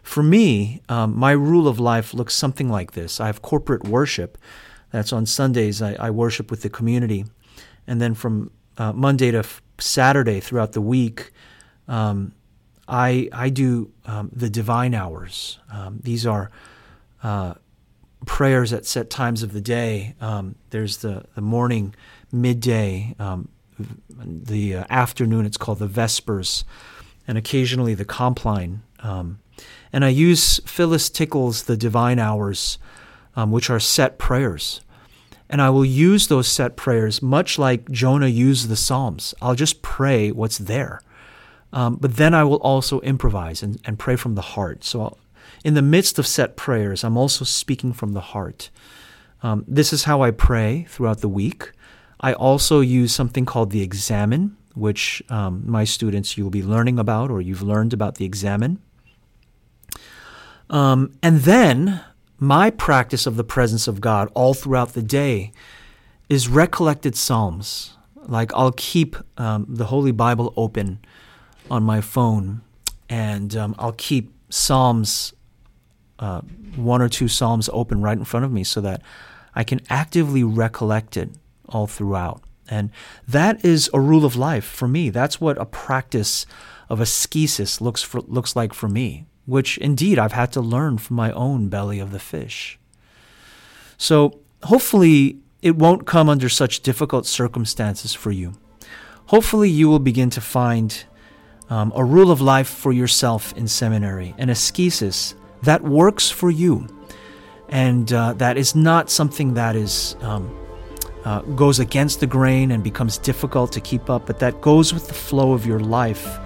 For 0.01 0.23
me, 0.23 0.81
um, 0.87 1.15
my 1.17 1.31
rule 1.31 1.67
of 1.67 1.79
life 1.79 2.13
looks 2.13 2.33
something 2.33 2.69
like 2.69 2.93
this 2.93 3.19
I 3.19 3.27
have 3.27 3.41
corporate 3.41 3.83
worship. 3.83 4.37
That's 4.91 5.13
on 5.13 5.25
Sundays, 5.25 5.81
I, 5.81 5.93
I 5.99 6.09
worship 6.09 6.49
with 6.49 6.61
the 6.63 6.69
community. 6.69 7.25
And 7.85 8.01
then 8.01 8.15
from 8.15 8.49
uh, 8.77 8.93
Monday 8.93 9.29
to 9.31 9.39
f- 9.39 9.61
Saturday 9.77 10.39
throughout 10.39 10.71
the 10.71 10.81
week, 10.81 11.31
um, 11.87 12.33
I, 12.87 13.29
I 13.31 13.49
do 13.49 13.91
um, 14.05 14.31
the 14.33 14.49
divine 14.49 14.95
hours. 14.95 15.59
Um, 15.71 15.99
these 16.01 16.25
are 16.25 16.49
uh, 17.21 17.55
prayers 18.25 18.73
at 18.73 18.85
set 18.85 19.09
times 19.09 19.43
of 19.43 19.53
the 19.53 19.61
day. 19.61 20.15
Um, 20.19 20.55
there's 20.69 20.97
the, 20.97 21.25
the 21.35 21.41
morning, 21.41 21.95
midday, 22.31 23.15
um, 23.19 23.49
the 24.17 24.75
uh, 24.75 24.83
afternoon, 24.89 25.45
it's 25.45 25.57
called 25.57 25.79
the 25.79 25.87
Vespers, 25.87 26.63
and 27.27 27.37
occasionally 27.37 27.93
the 27.93 28.05
Compline. 28.05 28.81
Um, 28.99 29.39
and 29.93 30.03
I 30.03 30.09
use 30.09 30.59
Phyllis 30.65 31.09
Tickle's 31.09 31.63
The 31.63 31.77
Divine 31.77 32.19
Hours, 32.19 32.77
um, 33.35 33.51
which 33.51 33.69
are 33.69 33.79
set 33.79 34.17
prayers. 34.17 34.81
And 35.49 35.61
I 35.61 35.69
will 35.69 35.85
use 35.85 36.27
those 36.27 36.47
set 36.47 36.75
prayers 36.75 37.21
much 37.21 37.57
like 37.57 37.89
Jonah 37.89 38.27
used 38.27 38.69
the 38.69 38.75
Psalms. 38.75 39.33
I'll 39.41 39.55
just 39.55 39.81
pray 39.81 40.31
what's 40.31 40.59
there. 40.59 41.01
Um, 41.71 41.95
but 41.95 42.17
then 42.17 42.33
I 42.33 42.43
will 42.43 42.57
also 42.57 42.99
improvise 43.01 43.63
and, 43.63 43.79
and 43.85 43.97
pray 43.97 44.15
from 44.15 44.35
the 44.35 44.41
heart. 44.41 44.83
So 44.83 45.01
I'll, 45.01 45.17
in 45.63 45.73
the 45.73 45.81
midst 45.81 46.19
of 46.19 46.27
set 46.27 46.55
prayers, 46.55 47.03
I'm 47.03 47.17
also 47.17 47.45
speaking 47.45 47.93
from 47.93 48.13
the 48.13 48.21
heart. 48.21 48.69
Um, 49.41 49.65
this 49.67 49.93
is 49.93 50.03
how 50.03 50.21
I 50.21 50.31
pray 50.31 50.85
throughout 50.89 51.21
the 51.21 51.29
week. 51.29 51.71
I 52.19 52.33
also 52.33 52.81
use 52.81 53.13
something 53.13 53.45
called 53.45 53.71
the 53.71 53.81
examen, 53.81 54.57
which 54.75 55.23
um, 55.29 55.63
my 55.65 55.83
students 55.83 56.37
you'll 56.37 56.49
be 56.49 56.63
learning 56.63 56.99
about 56.99 57.31
or 57.31 57.41
you've 57.41 57.61
learned 57.61 57.93
about 57.93 58.15
the 58.15 58.25
examen. 58.25 58.79
Um, 60.69 61.13
and 61.23 61.41
then 61.41 62.01
my 62.37 62.69
practice 62.69 63.25
of 63.25 63.35
the 63.35 63.43
presence 63.43 63.87
of 63.87 64.01
God 64.01 64.29
all 64.33 64.53
throughout 64.53 64.93
the 64.93 65.01
day 65.01 65.51
is 66.27 66.47
recollected 66.47 67.15
Psalms. 67.15 67.97
Like 68.15 68.53
I'll 68.53 68.73
keep 68.73 69.15
um, 69.37 69.65
the 69.67 69.85
Holy 69.85 70.11
Bible 70.11 70.53
open 70.55 70.99
on 71.71 71.83
my 71.83 72.01
phone 72.01 72.61
and 73.09 73.55
um, 73.55 73.75
I'll 73.79 73.93
keep 73.93 74.33
Psalms, 74.49 75.33
uh, 76.19 76.41
one 76.75 77.01
or 77.01 77.09
two 77.09 77.27
Psalms 77.27 77.69
open 77.73 78.01
right 78.01 78.17
in 78.17 78.25
front 78.25 78.45
of 78.45 78.51
me 78.51 78.63
so 78.63 78.81
that 78.81 79.01
I 79.55 79.63
can 79.63 79.81
actively 79.89 80.43
recollect 80.43 81.17
it 81.17 81.29
all 81.67 81.87
throughout. 81.87 82.43
And 82.69 82.91
that 83.27 83.65
is 83.65 83.89
a 83.93 83.99
rule 83.99 84.25
of 84.25 84.35
life 84.35 84.65
for 84.65 84.87
me. 84.87 85.09
That's 85.09 85.41
what 85.41 85.57
a 85.57 85.65
practice 85.65 86.45
of 86.87 86.99
ascesis 86.99 87.81
looks 87.81 88.03
for, 88.03 88.21
looks 88.21 88.55
like 88.55 88.73
for 88.73 88.87
me 88.87 89.25
which 89.49 89.79
indeed 89.79 90.19
I've 90.19 90.33
had 90.33 90.51
to 90.53 90.61
learn 90.61 90.99
from 90.99 91.15
my 91.15 91.31
own 91.31 91.69
belly 91.69 91.99
of 91.99 92.11
the 92.11 92.19
fish. 92.19 92.77
So 93.97 94.39
hopefully 94.63 95.39
it 95.63 95.75
won't 95.75 96.05
come 96.05 96.29
under 96.29 96.49
such 96.49 96.81
difficult 96.81 97.25
circumstances 97.25 98.13
for 98.13 98.31
you. 98.31 98.53
Hopefully 99.25 99.69
you 99.69 99.89
will 99.89 99.99
begin 99.99 100.29
to 100.31 100.41
find 100.41 101.03
um, 101.67 101.91
a 101.95 102.05
rule 102.05 102.29
of 102.29 102.41
life 102.41 102.67
for 102.67 102.91
yourself 102.91 103.51
in 103.57 103.67
seminary, 103.67 104.35
an 104.37 104.49
ascesis 104.49 105.33
that 105.63 105.83
works 105.83 106.29
for 106.29 106.49
you, 106.49 106.87
and 107.67 108.11
uh, 108.11 108.33
that 108.33 108.57
is 108.57 108.75
not 108.75 109.09
something 109.09 109.53
that 109.55 109.75
is 109.75 110.15
um, 110.21 110.55
uh, 111.25 111.41
goes 111.41 111.79
against 111.79 112.19
the 112.19 112.27
grain 112.27 112.71
and 112.71 112.83
becomes 112.83 113.17
difficult 113.17 113.71
to 113.73 113.81
keep 113.81 114.09
up, 114.09 114.25
but 114.25 114.39
that 114.39 114.61
goes 114.61 114.93
with 114.93 115.07
the 115.07 115.13
flow 115.13 115.53
of 115.53 115.65
your 115.65 115.79
life. 115.79 116.39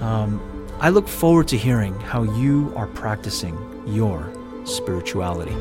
Um, 0.00 0.40
I 0.80 0.88
look 0.88 1.06
forward 1.06 1.46
to 1.48 1.56
hearing 1.56 1.98
how 2.00 2.24
you 2.24 2.72
are 2.74 2.88
practicing 2.88 3.56
your 3.86 4.32
spirituality. 4.64 5.54